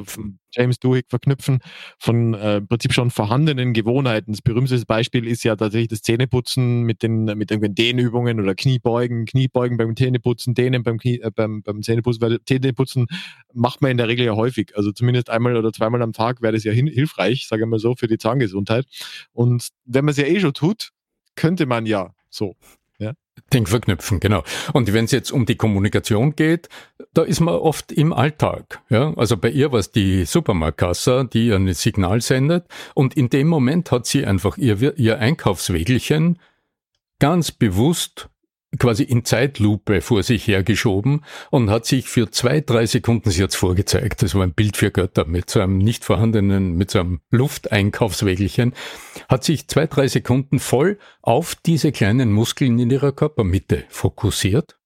James 0.56 0.80
Duhigg 0.80 1.08
verknüpfen 1.10 1.60
von 2.00 2.34
äh, 2.34 2.58
im 2.58 2.68
Prinzip 2.68 2.94
schon 2.94 3.12
vorhandenen 3.12 3.74
Gewohnheiten. 3.74 4.32
Das 4.32 4.42
berühmteste 4.42 4.86
Beispiel 4.86 5.28
ist 5.28 5.44
ja 5.44 5.56
tatsächlich 5.56 5.90
das 5.90 6.02
Zähneputzen 6.02 6.84
mit 6.84 7.04
den 7.04 7.26
mit 7.26 7.50
den 7.50 7.76
Dehnübungen 7.76 8.40
oder 8.40 8.56
Kniebeugen, 8.56 9.26
Kniebeugen 9.26 9.78
beim 9.78 9.96
Zähneputzen, 9.96 10.54
Dehnen 10.54 10.84
beim, 10.84 10.98
Knie, 10.98 11.20
äh, 11.20 11.32
beim, 11.34 11.62
beim 11.62 11.82
Zähneputzen, 11.82 12.22
weil 12.22 12.40
Zähneputzen 12.46 13.08
macht 13.54 13.82
man 13.82 13.92
in 13.92 13.98
der 13.98 14.08
Regel 14.08 14.26
ja 14.26 14.36
häufig. 14.36 14.74
Also 14.76 14.92
zumindest 14.92 15.30
einmal 15.30 15.56
oder 15.58 15.72
zweimal 15.72 16.02
am 16.02 16.14
Tag 16.14 16.42
wäre 16.42 16.54
das 16.54 16.64
ja 16.64 16.72
hilfreich, 16.72 17.48
sage 17.48 17.64
ich 17.64 17.70
mal 17.70 17.80
so, 17.80 17.96
für 17.96 18.08
die 18.08 18.18
Zahngesundheit. 18.18 18.86
Und 19.34 19.70
wenn 19.86 20.06
man 20.06 20.12
es 20.12 20.18
ja 20.18 20.26
eh 20.26 20.40
schon 20.40 20.54
tut, 20.54 20.92
könnte 21.36 21.66
man 21.66 21.86
ja 21.86 22.14
so. 22.30 22.56
Den 23.54 23.68
verknüpfen, 23.68 24.20
genau. 24.20 24.44
Und 24.74 24.92
wenn 24.92 25.06
es 25.06 25.12
jetzt 25.12 25.32
um 25.32 25.46
die 25.46 25.56
Kommunikation 25.56 26.36
geht, 26.36 26.68
da 27.14 27.22
ist 27.22 27.42
man 27.42 27.54
oft 27.56 27.92
im 27.92 28.12
Alltag. 28.12 28.82
Ja? 28.90 29.14
Also 29.16 29.38
bei 29.38 29.50
ihr 29.50 29.72
war 29.72 29.80
es 29.80 29.92
die 29.92 30.26
Supermarktkasse, 30.26 31.30
die 31.32 31.48
ihr 31.48 31.56
ein 31.56 31.72
Signal 31.74 32.22
sendet. 32.22 32.66
Und 32.96 33.16
in 33.16 33.30
dem 33.30 33.48
Moment 33.48 33.92
hat 33.92 34.08
sie 34.08 34.26
einfach 34.26 34.58
ihr, 34.58 34.98
ihr 34.98 35.20
Einkaufswägelchen 35.20 36.40
ganz 37.20 37.52
bewusst 37.52 38.30
quasi 38.78 39.04
in 39.04 39.26
Zeitlupe 39.26 40.02
vor 40.02 40.24
sich 40.24 40.48
hergeschoben 40.48 41.24
und 41.52 41.70
hat 41.70 41.86
sich 41.86 42.10
für 42.10 42.32
zwei, 42.32 42.62
drei 42.62 42.86
Sekunden, 42.86 43.32
sie 43.32 43.44
hat's 43.44 43.56
vorgezeigt, 43.56 44.22
das 44.24 44.36
war 44.36 44.44
ein 44.44 44.54
Bild 44.54 44.78
für 44.78 44.92
Götter 44.92 45.26
mit 45.26 45.50
so 45.50 45.60
einem 45.60 45.78
nicht 45.78 46.06
vorhandenen, 46.06 46.76
mit 46.76 46.92
so 46.92 47.00
einem 47.00 47.22
Lufteinkaufswägelchen, 47.32 48.74
hat 49.30 49.44
sich 49.44 49.68
zwei, 49.68 49.88
drei 49.88 50.08
Sekunden 50.08 50.60
voll 50.60 50.98
auf 51.22 51.56
diese 51.56 51.92
kleinen 51.92 52.32
Muskeln 52.32 52.80
in 52.80 52.90
ihrer 52.90 53.12
Körpermitte 53.12 53.84
fokussiert 53.90 54.78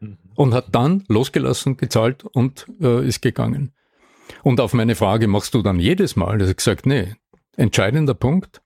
mhm. 0.00 0.18
und 0.34 0.54
hat 0.54 0.74
dann 0.74 1.04
losgelassen, 1.08 1.76
gezahlt 1.76 2.24
und 2.24 2.66
äh, 2.80 3.06
ist 3.06 3.22
gegangen. 3.22 3.72
Und 4.42 4.60
auf 4.60 4.74
meine 4.74 4.94
Frage, 4.94 5.28
machst 5.28 5.54
du 5.54 5.62
dann 5.62 5.78
jedes 5.78 6.16
Mal? 6.16 6.40
Er 6.40 6.48
hat 6.48 6.56
gesagt, 6.56 6.86
nee, 6.86 7.14
entscheidender 7.56 8.14
Punkt, 8.14 8.60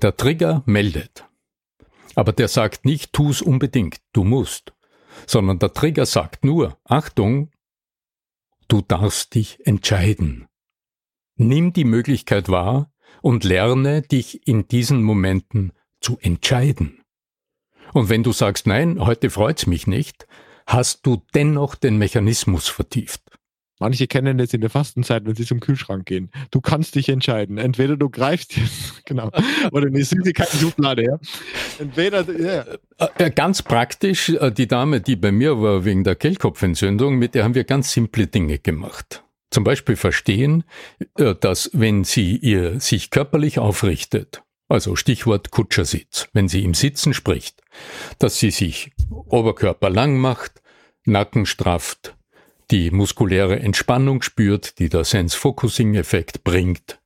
der 0.00 0.16
Trigger 0.16 0.62
meldet. 0.66 1.26
Aber 2.14 2.32
der 2.32 2.48
sagt 2.48 2.84
nicht, 2.84 3.12
tu's 3.12 3.42
unbedingt, 3.42 4.00
du 4.12 4.24
musst, 4.24 4.72
sondern 5.26 5.58
der 5.58 5.72
Trigger 5.72 6.06
sagt 6.06 6.44
nur, 6.44 6.78
Achtung, 6.84 7.50
du 8.68 8.80
darfst 8.80 9.34
dich 9.34 9.66
entscheiden. 9.66 10.46
Nimm 11.36 11.72
die 11.72 11.84
Möglichkeit 11.84 12.48
wahr 12.48 12.92
und 13.22 13.44
lerne 13.44 14.02
dich 14.02 14.46
in 14.46 14.68
diesen 14.68 15.02
Momenten 15.02 15.72
zu 16.00 16.18
entscheiden. 16.20 17.02
Und 17.92 18.08
wenn 18.08 18.22
du 18.22 18.32
sagst, 18.32 18.66
nein, 18.66 19.00
heute 19.00 19.30
freut's 19.30 19.66
mich 19.66 19.86
nicht, 19.86 20.26
hast 20.66 21.06
du 21.06 21.22
dennoch 21.34 21.74
den 21.74 21.98
Mechanismus 21.98 22.68
vertieft. 22.68 23.23
Manche 23.80 24.06
kennen 24.06 24.38
das 24.38 24.54
in 24.54 24.60
der 24.60 24.70
Fastenzeit, 24.70 25.24
wenn 25.26 25.34
sie 25.34 25.44
zum 25.44 25.58
Kühlschrank 25.58 26.06
gehen. 26.06 26.30
Du 26.52 26.60
kannst 26.60 26.94
dich 26.94 27.08
entscheiden. 27.08 27.58
Entweder 27.58 27.96
du 27.96 28.08
greifst 28.08 28.56
jetzt, 28.56 29.04
genau, 29.04 29.30
oder 29.72 29.88
eine 29.88 30.04
Süßigkeiten-Schublade, 30.04 31.04
ja. 31.04 31.18
Entweder, 31.80 32.24
ja. 32.38 32.64
Äh, 32.98 33.08
äh, 33.26 33.30
ganz 33.30 33.62
praktisch, 33.62 34.28
äh, 34.28 34.52
die 34.52 34.68
Dame, 34.68 35.00
die 35.00 35.16
bei 35.16 35.32
mir 35.32 35.60
war 35.60 35.84
wegen 35.84 36.04
der 36.04 36.14
Kehlkopfentzündung, 36.14 37.16
mit 37.16 37.34
der 37.34 37.42
haben 37.42 37.54
wir 37.54 37.64
ganz 37.64 37.92
simple 37.92 38.28
Dinge 38.28 38.58
gemacht. 38.58 39.24
Zum 39.50 39.64
Beispiel 39.64 39.94
verstehen, 39.94 40.64
dass 41.14 41.70
wenn 41.72 42.02
sie 42.02 42.36
ihr 42.36 42.80
sich 42.80 43.10
körperlich 43.10 43.60
aufrichtet, 43.60 44.42
also 44.68 44.96
Stichwort 44.96 45.52
Kutschersitz, 45.52 46.28
wenn 46.32 46.48
sie 46.48 46.64
im 46.64 46.74
Sitzen 46.74 47.14
spricht, 47.14 47.62
dass 48.18 48.40
sie 48.40 48.50
sich 48.50 48.90
Oberkörper 49.10 49.90
lang 49.90 50.16
macht, 50.18 50.60
Nacken 51.04 51.46
strafft, 51.46 52.16
die 52.70 52.90
muskuläre 52.90 53.60
Entspannung 53.60 54.22
spürt, 54.22 54.78
die 54.78 54.88
der 54.88 55.04
Sense-Focusing-Effekt 55.04 56.44
bringt. 56.44 57.00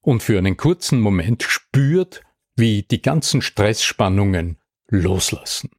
Und 0.00 0.22
für 0.22 0.38
einen 0.38 0.56
kurzen 0.56 1.00
Moment 1.00 1.42
spürt, 1.42 2.22
wie 2.56 2.82
die 2.82 3.02
ganzen 3.02 3.42
Stressspannungen 3.42 4.58
loslassen. 4.88 5.70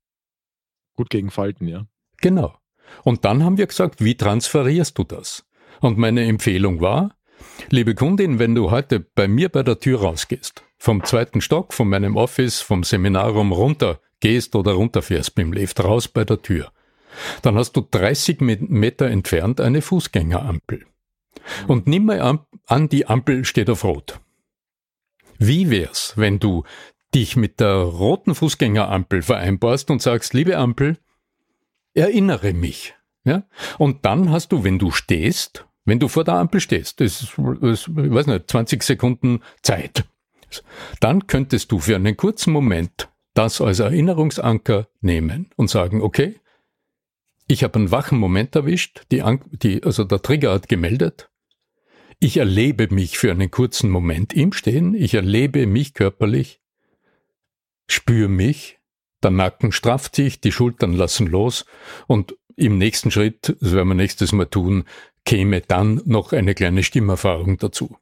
Gut 0.96 1.10
gegen 1.10 1.32
Falten, 1.32 1.68
ja. 1.68 1.88
Genau. 2.18 2.58
Und 3.04 3.26
dann 3.26 3.44
haben 3.44 3.58
wir 3.58 3.68
gesagt, 3.68 4.04
wie 4.04 4.16
transferierst 4.16 4.98
du 4.98 5.04
das? 5.04 5.46
Und 5.80 5.98
meine 5.98 6.26
Empfehlung 6.26 6.82
war, 6.82 7.16
liebe 7.70 7.96
Kundin, 7.96 8.38
wenn 8.40 8.54
du 8.54 8.70
heute 8.70 9.00
bei 9.00 9.28
mir 9.28 9.50
bei 9.50 9.64
der 9.64 9.80
Tür 9.80 10.02
rausgehst, 10.02 10.64
vom 10.78 11.04
zweiten 11.04 11.42
Stock, 11.42 11.74
von 11.74 11.90
meinem 11.90 12.16
Office, 12.16 12.62
vom 12.62 12.84
Seminarraum 12.84 13.52
runter 13.52 14.00
gehst 14.20 14.56
oder 14.56 14.74
runterfährst 14.74 15.36
mit 15.38 15.46
dem 15.46 15.54
Lift 15.54 15.84
raus 15.84 16.08
bei 16.08 16.24
der 16.24 16.42
Tür, 16.42 16.72
dann 17.42 17.56
hast 17.56 17.74
du 17.74 17.82
30 17.90 18.42
Meter 18.42 19.08
entfernt 19.08 19.62
eine 19.62 19.82
Fußgängerampel. 19.82 20.86
Und 21.68 21.88
nimm 21.88 22.06
mal 22.06 22.22
an, 22.68 22.90
die 22.90 23.08
Ampel 23.08 23.46
steht 23.46 23.70
auf 23.70 23.84
Rot. 23.84 24.20
Wie 25.40 25.70
wär's, 25.70 26.14
wenn 26.18 26.40
du 26.40 26.64
dich 27.14 27.36
mit 27.36 27.60
der 27.60 27.74
roten 27.74 28.36
Fußgängerampel 28.36 29.22
vereinbarst 29.22 29.90
und 29.92 30.02
sagst, 30.02 30.34
liebe 30.34 30.58
Ampel, 30.58 30.98
erinnere 31.94 32.54
mich. 32.54 32.94
Ja? 33.24 33.44
Und 33.78 34.06
dann 34.06 34.32
hast 34.32 34.52
du, 34.52 34.64
wenn 34.64 34.80
du 34.80 34.92
stehst, 34.92 35.66
wenn 35.84 36.00
du 36.00 36.08
vor 36.08 36.24
der 36.24 36.36
Ampel 36.36 36.62
stehst, 36.62 37.02
das 37.02 37.22
ist, 37.22 37.34
das, 37.62 37.88
ich 37.88 38.14
weiß 38.14 38.28
nicht, 38.28 38.50
20 38.50 38.84
Sekunden 38.84 39.42
Zeit, 39.62 40.06
dann 41.00 41.28
könntest 41.28 41.72
du 41.72 41.80
für 41.80 41.96
einen 41.96 42.18
kurzen 42.18 42.54
Moment 42.54 43.10
das 43.34 43.62
als 43.62 43.80
Erinnerungsanker 43.80 44.88
nehmen 45.00 45.50
und 45.56 45.70
sagen, 45.70 46.02
okay, 46.02 46.40
ich 47.52 47.64
habe 47.64 47.76
einen 47.76 47.92
wachen 47.92 48.18
Moment 48.18 48.56
erwischt, 48.56 49.02
die, 49.12 49.22
die, 49.52 49.84
also 49.84 50.06
der 50.06 50.22
Trigger 50.22 50.54
hat 50.54 50.70
gemeldet. 50.70 51.30
Ich 52.20 52.38
erlebe 52.38 52.94
mich 52.94 53.18
für 53.18 53.30
einen 53.30 53.52
kurzen 53.52 53.90
Moment 53.90 54.34
im 54.34 54.54
Stehen, 54.54 54.94
ich 54.94 55.16
erlebe 55.16 55.68
mich 55.68 55.94
körperlich, 55.94 56.62
spüre 57.88 58.30
mich, 58.30 58.80
der 59.22 59.32
Nacken 59.32 59.74
strafft 59.74 60.16
sich, 60.16 60.40
die 60.40 60.54
Schultern 60.54 60.94
lassen 60.94 61.28
los 61.28 61.66
und 62.08 62.38
im 62.56 62.78
nächsten 62.78 63.12
Schritt, 63.12 63.58
das 63.60 63.74
werden 63.74 63.90
wir 63.90 63.96
nächstes 63.96 64.32
Mal 64.32 64.46
tun, 64.46 64.86
käme 65.26 65.60
dann 65.60 66.02
noch 66.06 66.32
eine 66.32 66.56
kleine 66.56 66.84
Stimmerfahrung 66.84 67.58
dazu. 67.58 67.98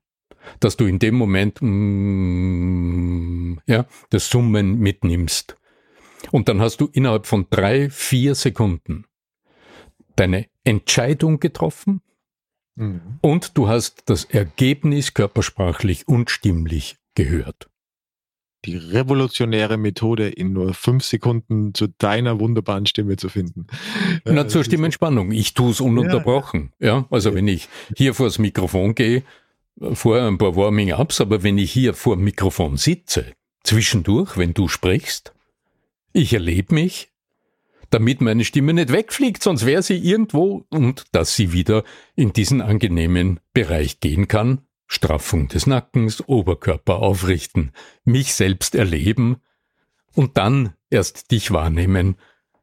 Dass 0.59 0.77
du 0.77 0.85
in 0.85 0.99
dem 0.99 1.15
Moment 1.15 1.57
mm, 1.61 3.59
ja, 3.65 3.85
das 4.09 4.29
Summen 4.29 4.79
mitnimmst. 4.79 5.57
Und 6.31 6.49
dann 6.49 6.61
hast 6.61 6.81
du 6.81 6.89
innerhalb 6.91 7.25
von 7.25 7.47
drei, 7.49 7.89
vier 7.89 8.35
Sekunden 8.35 9.05
deine 10.19 10.47
Entscheidung 10.63 11.39
getroffen 11.39 12.01
mhm. 12.75 13.19
und 13.21 13.57
du 13.57 13.67
hast 13.67 14.09
das 14.09 14.25
Ergebnis 14.25 15.13
körpersprachlich 15.13 16.07
und 16.07 16.29
stimmlich 16.29 16.97
gehört. 17.15 17.69
Die 18.65 18.75
revolutionäre 18.75 19.77
Methode, 19.77 20.27
in 20.27 20.51
nur 20.51 20.73
fünf 20.73 21.05
Sekunden 21.05 21.73
zu 21.73 21.87
deiner 21.87 22.41
wunderbaren 22.41 22.85
Stimme 22.85 23.15
zu 23.15 23.29
finden. 23.29 23.67
Na, 24.25 24.49
zur 24.49 24.65
Stimmentspannung. 24.65 25.31
Ich 25.31 25.53
tue 25.53 25.71
es 25.71 25.79
ununterbrochen. 25.79 26.73
Ja. 26.77 26.87
ja, 26.87 27.07
also 27.09 27.33
wenn 27.33 27.47
ich 27.47 27.69
hier 27.95 28.13
vor 28.13 28.25
das 28.25 28.37
Mikrofon 28.37 28.95
gehe, 28.95 29.23
vorher 29.93 30.27
ein 30.27 30.37
paar 30.37 30.57
Warming-ups, 30.57 31.21
aber 31.21 31.41
wenn 31.41 31.57
ich 31.57 31.71
hier 31.71 31.93
vor 31.93 32.17
dem 32.17 32.25
Mikrofon 32.25 32.75
sitze, 32.75 33.33
zwischendurch, 33.63 34.37
wenn 34.37 34.53
du 34.53 34.67
sprichst, 34.67 35.33
ich 36.11 36.33
erlebe 36.33 36.73
mich, 36.73 37.08
damit 37.89 38.21
meine 38.21 38.45
Stimme 38.45 38.73
nicht 38.73 38.91
wegfliegt, 38.91 39.43
sonst 39.43 39.65
wäre 39.65 39.81
sie 39.81 39.97
irgendwo 39.97 40.65
und 40.69 41.05
dass 41.11 41.35
sie 41.35 41.51
wieder 41.53 41.83
in 42.15 42.33
diesen 42.33 42.61
angenehmen 42.61 43.39
Bereich 43.53 43.99
gehen 43.99 44.27
kann. 44.27 44.61
Straffung 44.87 45.47
des 45.47 45.67
Nackens, 45.67 46.27
Oberkörper 46.27 46.97
aufrichten, 46.97 47.71
mich 48.05 48.33
selbst 48.33 48.73
erleben 48.73 49.37
und 50.15 50.37
dann 50.37 50.73
erst 50.89 51.31
dich 51.31 51.51
wahrnehmen 51.51 52.15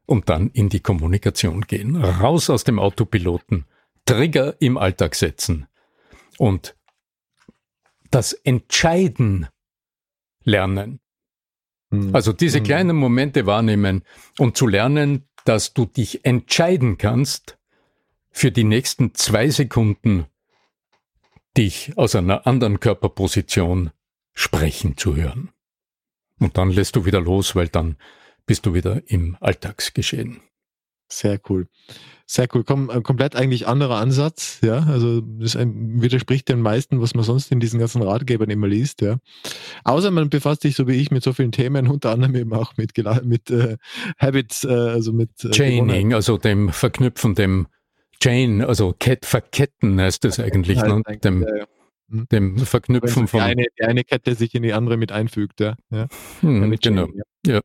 und 0.07 0.29
dann 0.29 0.51
in 0.51 0.69
die 0.69 0.81
Kommunikation 0.81 1.63
gehen. 1.63 1.97
Raus 1.97 2.51
aus 2.51 2.65
dem 2.65 2.79
Autopiloten, 2.79 3.65
Trigger 4.07 4.57
im 4.61 4.77
Alltag 4.77 5.15
setzen 5.15 5.67
und 6.39 6.77
das 8.11 8.33
Entscheiden 8.33 9.49
lernen. 10.43 11.01
Mhm. 11.91 12.15
Also 12.15 12.33
diese 12.33 12.61
mhm. 12.61 12.65
kleinen 12.65 12.97
Momente 12.97 13.47
wahrnehmen 13.47 14.03
und 14.39 14.57
zu 14.57 14.67
lernen, 14.67 15.29
dass 15.45 15.75
du 15.75 15.87
dich 15.87 16.25
entscheiden 16.25 16.99
kannst, 16.99 17.59
für 18.31 18.53
die 18.53 18.65
nächsten 18.65 19.15
zwei 19.15 19.49
Sekunden 19.49 20.27
dich 21.57 21.97
aus 21.97 22.15
einer 22.15 22.47
anderen 22.47 22.81
Körperposition 22.81 23.91
sprechen 24.35 24.97
zu 24.99 25.17
hören. 25.17 25.51
Und 26.39 26.59
dann 26.59 26.71
lässt 26.71 26.97
du 26.97 27.07
wieder 27.07 27.21
los, 27.21 27.57
weil 27.57 27.69
dann 27.69 27.97
bist 28.45 28.67
du 28.67 28.75
wieder 28.75 29.03
im 29.07 29.37
Alltagsgeschehen. 29.41 30.43
Sehr 31.09 31.41
cool. 31.49 31.69
Sehr 32.29 32.49
cool. 32.53 32.65
Komm, 32.65 32.91
äh, 32.91 33.01
komplett 33.03 33.37
eigentlich 33.37 33.69
anderer 33.69 33.99
Ansatz, 33.99 34.59
ja. 34.61 34.81
Also 34.81 35.21
das 35.21 35.57
widerspricht 35.57 36.49
den 36.49 36.61
meisten, 36.61 37.01
was 37.01 37.15
man 37.15 37.23
sonst 37.23 37.53
in 37.53 37.61
diesen 37.61 37.79
ganzen 37.79 38.03
Ratgebern 38.03 38.51
immer 38.51 38.67
liest, 38.67 39.01
ja. 39.01 39.19
Außer 39.85 40.11
man 40.11 40.29
befasst 40.29 40.63
sich 40.63 40.75
so 40.75 40.89
wie 40.89 40.95
ich 40.95 41.13
mit 41.13 41.23
so 41.23 41.33
vielen 41.33 41.53
Themen, 41.53 41.87
unter 41.89 42.11
anderem 42.11 42.35
eben 42.35 42.53
auch 42.53 42.77
mit, 42.77 42.93
mit 43.23 43.51
äh, 43.51 43.77
Habits, 44.19 44.65
äh, 44.65 44.69
also 44.69 45.13
mit 45.13 45.31
äh, 45.45 45.51
Chaining, 45.53 46.15
also 46.15 46.37
dem 46.37 46.71
Verknüpfen, 46.71 47.37
dem 47.37 47.69
Chain, 48.21 48.61
also 48.63 48.93
Ket, 48.99 49.25
verketten 49.25 50.01
heißt 50.01 50.25
das 50.25 50.41
eigentlich, 50.41 50.83
ne? 50.83 51.03
dem, 51.23 51.43
ja, 51.43 51.57
ja. 51.59 51.65
Hm. 52.11 52.27
dem 52.33 52.59
Verknüpfen 52.59 53.29
von. 53.29 53.39
Die 53.41 53.47
eine, 53.47 53.67
die 53.79 53.85
eine 53.85 54.03
Kette 54.03 54.35
sich 54.35 54.53
in 54.57 54.65
die 54.65 54.73
andere 54.73 54.97
mit 54.97 55.13
einfügt, 55.13 55.61
ja. 55.61 55.77
ja. 55.91 56.09
Hm, 56.41 56.77
genau. 56.81 57.07
Chain, 57.07 57.23
ja. 57.47 57.61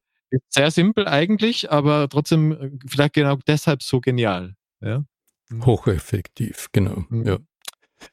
Sehr 0.49 0.71
simpel 0.71 1.07
eigentlich, 1.07 1.71
aber 1.71 2.07
trotzdem 2.09 2.51
äh, 2.51 2.71
vielleicht 2.87 3.13
genau 3.13 3.37
deshalb 3.47 3.83
so 3.83 3.99
genial. 3.99 4.55
Ja? 4.81 5.03
Mhm. 5.49 5.65
Hocheffektiv, 5.65 6.67
genau. 6.71 7.05
Mhm. 7.09 7.25
Ja. 7.25 7.37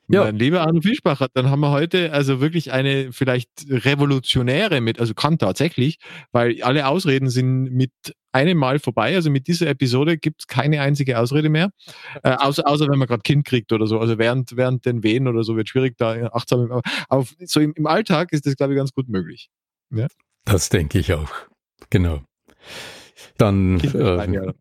Ja. 0.08 0.24
Mein 0.24 0.36
lieber 0.36 0.62
Arno 0.62 0.80
Fischbacher, 0.80 1.28
dann 1.32 1.50
haben 1.50 1.60
wir 1.60 1.70
heute 1.70 2.12
also 2.12 2.40
wirklich 2.40 2.72
eine 2.72 3.12
vielleicht 3.12 3.48
revolutionäre 3.68 4.80
mit, 4.80 5.00
also 5.00 5.14
kann 5.14 5.38
tatsächlich, 5.38 5.98
weil 6.30 6.62
alle 6.62 6.86
Ausreden 6.86 7.30
sind 7.30 7.72
mit 7.72 7.92
einem 8.32 8.58
Mal 8.58 8.78
vorbei. 8.78 9.14
Also 9.14 9.30
mit 9.30 9.48
dieser 9.48 9.66
Episode 9.68 10.18
gibt 10.18 10.42
es 10.42 10.46
keine 10.46 10.80
einzige 10.80 11.18
Ausrede 11.18 11.48
mehr, 11.48 11.70
äh, 12.22 12.30
außer, 12.38 12.66
außer 12.66 12.88
wenn 12.88 12.98
man 12.98 13.08
gerade 13.08 13.22
Kind 13.22 13.44
kriegt 13.44 13.72
oder 13.72 13.86
so. 13.86 13.98
Also 13.98 14.18
während, 14.18 14.56
während 14.56 14.84
den 14.86 15.02
Wehen 15.02 15.26
oder 15.26 15.42
so 15.44 15.56
wird 15.56 15.68
schwierig, 15.68 15.96
da 15.96 16.28
achtsam. 16.32 16.82
Aber 17.08 17.26
so 17.44 17.60
im, 17.60 17.72
im 17.74 17.86
Alltag 17.86 18.32
ist 18.32 18.46
das, 18.46 18.56
glaube 18.56 18.74
ich, 18.74 18.78
ganz 18.78 18.92
gut 18.92 19.08
möglich. 19.08 19.50
Ja? 19.90 20.06
Das 20.44 20.68
denke 20.68 20.98
ich 20.98 21.12
auch. 21.12 21.30
Genau. 21.90 22.20
Dann 23.36 23.80
äh, 23.80 24.52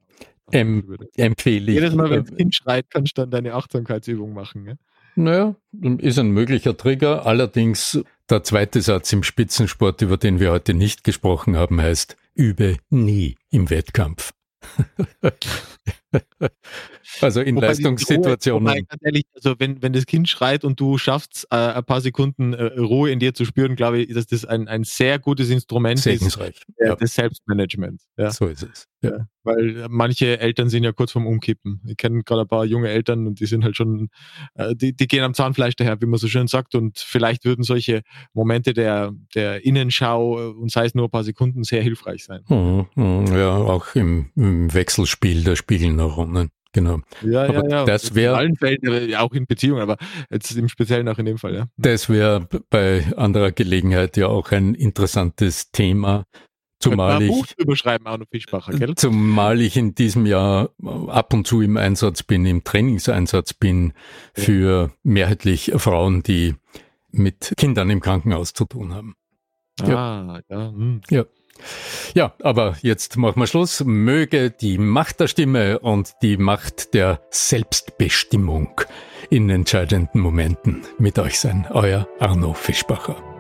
em, 0.52 0.98
empfehle 1.16 1.72
ich. 1.72 1.76
Jedes 1.76 1.94
Mal, 1.96 2.10
wenn 2.10 2.24
das 2.24 2.36
Kind 2.36 2.56
schreit, 2.56 2.86
kannst 2.90 3.18
du 3.18 3.22
dann 3.24 3.32
deine 3.32 3.54
Achtsamkeitsübung 3.54 4.34
machen. 4.34 4.66
Ja? 4.66 4.74
Naja, 5.16 5.56
ist 5.98 6.20
ein 6.20 6.30
möglicher 6.30 6.78
Trigger. 6.78 7.26
Allerdings 7.26 8.00
der 8.30 8.44
zweite 8.44 8.82
Satz 8.82 9.12
im 9.14 9.24
Spitzensport, 9.24 10.02
über 10.02 10.18
den 10.18 10.40
wir 10.40 10.52
heute 10.52 10.74
nicht 10.74 11.04
gesprochen 11.04 11.58
haben, 11.58 11.82
heißt, 11.82 12.16
übe 12.36 12.78
nie 12.90 13.36
im 13.50 13.70
Wettkampf. 13.70 14.32
also 17.22 17.42
in 17.42 17.56
Wobei 17.56 17.68
Leistungssituationen. 17.68 18.68
Ruhe, 18.68 18.86
ehrlich, 19.02 19.26
also 19.36 19.56
wenn, 19.60 19.82
wenn 19.82 19.94
das 19.94 20.06
Kind 20.06 20.30
schreit 20.30 20.64
und 20.64 20.80
du 20.80 20.98
schaffst, 20.98 21.48
äh, 21.52 21.56
ein 21.56 21.84
paar 21.84 22.02
Sekunden 22.02 22.54
äh, 22.54 22.64
Ruhe 22.80 23.12
in 23.12 23.20
dir 23.20 23.34
zu 23.34 23.46
spüren, 23.46 23.76
glaube 23.76 24.00
ich, 24.00 24.14
dass 24.14 24.28
das 24.28 24.46
ein, 24.46 24.68
ein 24.68 24.84
sehr 24.84 25.20
gutes 25.20 25.50
Instrument 25.50 26.06
ist 26.06 26.38
äh, 26.38 26.50
ja. 26.80 26.96
des 26.96 27.16
Selbstmanagements. 27.16 28.08
Ja. 28.18 28.32
So 28.32 28.48
ist 28.48 28.64
es. 28.64 28.88
Ja. 29.02 29.28
Weil 29.44 29.88
manche 29.90 30.40
Eltern 30.40 30.70
sind 30.70 30.84
ja 30.84 30.92
kurz 30.92 31.12
vorm 31.12 31.28
Umkippen. 31.28 31.82
Ich 31.86 31.98
kenne 31.98 32.24
gerade 32.24 32.42
ein 32.42 32.48
paar 32.48 32.66
junge 32.66 32.90
Eltern 32.90 33.28
und 33.28 33.40
die 33.40 33.46
sind 33.46 33.64
halt 33.64 33.78
schon, 33.78 34.10
äh, 34.56 34.76
die, 34.76 34.94
die 34.94 35.08
gehen 35.08 35.24
am 35.24 35.34
Zahnfleisch 35.34 35.76
daher, 35.76 36.02
wie 36.02 36.06
man 36.06 36.20
so 36.20 36.28
schön 36.28 36.48
sagt. 36.48 36.76
Und 36.76 36.98
vielleicht 36.98 37.46
würden 37.46 37.64
solche 37.64 38.02
Momente 38.34 38.74
der, 38.74 39.14
der 39.36 39.64
Innenschau 39.64 40.40
äh, 40.40 40.54
und 40.54 40.72
sei 40.72 40.86
es 40.86 40.96
nur 40.96 41.06
ein 41.06 41.12
paar 41.12 41.24
Sekunden 41.24 41.64
sehr 41.64 41.82
hilfreich 41.82 42.26
sein. 42.26 42.42
Mhm, 42.50 42.88
mhm. 42.96 43.28
ja, 43.28 43.56
auch 43.56 43.96
im, 43.96 44.32
im 44.36 44.74
Wechselspiel 44.74 45.44
der 45.44 45.56
Spiegelneuronen. 45.98 46.52
Genau. 46.74 47.00
Ja, 47.24 47.46
aber 47.46 47.70
ja, 47.70 47.78
ja. 47.78 47.86
Das 47.86 48.14
wäre 48.14 48.34
in 48.34 48.40
allen 48.40 48.56
Fällen, 48.56 49.16
auch 49.16 49.32
in 49.32 49.48
Beziehungen, 49.48 49.82
aber 49.82 49.98
jetzt 50.30 50.52
im 50.56 50.70
Speziellen 50.70 51.08
auch 51.08 51.18
in 51.18 51.26
dem 51.26 51.38
Fall, 51.38 51.56
ja. 51.56 51.66
Das 51.78 52.10
wäre 52.10 52.48
bei 52.70 53.04
anderer 53.16 53.52
Gelegenheit 53.52 54.16
ja 54.18 54.28
auch 54.28 54.52
ein 54.52 54.76
interessantes 54.76 55.72
Thema, 55.72 56.26
Zumal 56.80 57.24
ich, 57.24 57.30
Buch 57.30 57.48
überschreiben, 57.58 58.06
Arno 58.06 58.26
Fischbacher, 58.30 58.74
gell? 58.74 58.94
Zumal 58.96 59.62
ich 59.62 59.76
in 59.78 59.96
diesem 59.96 60.28
Jahr 60.28 60.70
ab 61.08 61.34
und 61.34 61.48
zu 61.48 61.62
im 61.62 61.78
Einsatz 61.78 62.22
bin, 62.22 62.46
im 62.46 62.64
Trainingseinsatz 62.64 63.54
bin 63.56 63.94
für 64.36 64.92
mehrheitlich 65.02 65.72
Frauen, 65.78 66.22
die 66.22 66.54
mit 67.10 67.54
Kindern 67.58 67.90
im 67.90 68.02
Krankenhaus 68.02 68.54
zu 68.54 68.66
tun 68.66 68.94
haben. 68.94 69.16
Ah, 69.82 69.86
ja. 69.88 70.42
Ja, 70.50 70.70
hm. 70.70 71.02
ja. 71.10 71.26
Ja, 72.14 72.34
aber 72.42 72.76
jetzt 72.82 73.18
machen 73.18 73.40
wir 73.40 73.48
Schluss. 73.48 73.84
Möge 73.86 74.52
die 74.52 74.78
Macht 74.78 75.20
der 75.20 75.28
Stimme 75.28 75.80
und 75.80 76.14
die 76.22 76.38
Macht 76.38 76.94
der 76.94 77.22
Selbstbestimmung 77.30 78.82
in 79.30 79.50
entscheidenden 79.50 80.20
Momenten 80.20 80.84
mit 80.98 81.20
euch 81.20 81.40
sein. 81.40 81.68
Euer 81.72 82.08
Arno 82.20 82.54
Fischbacher. 82.54 83.37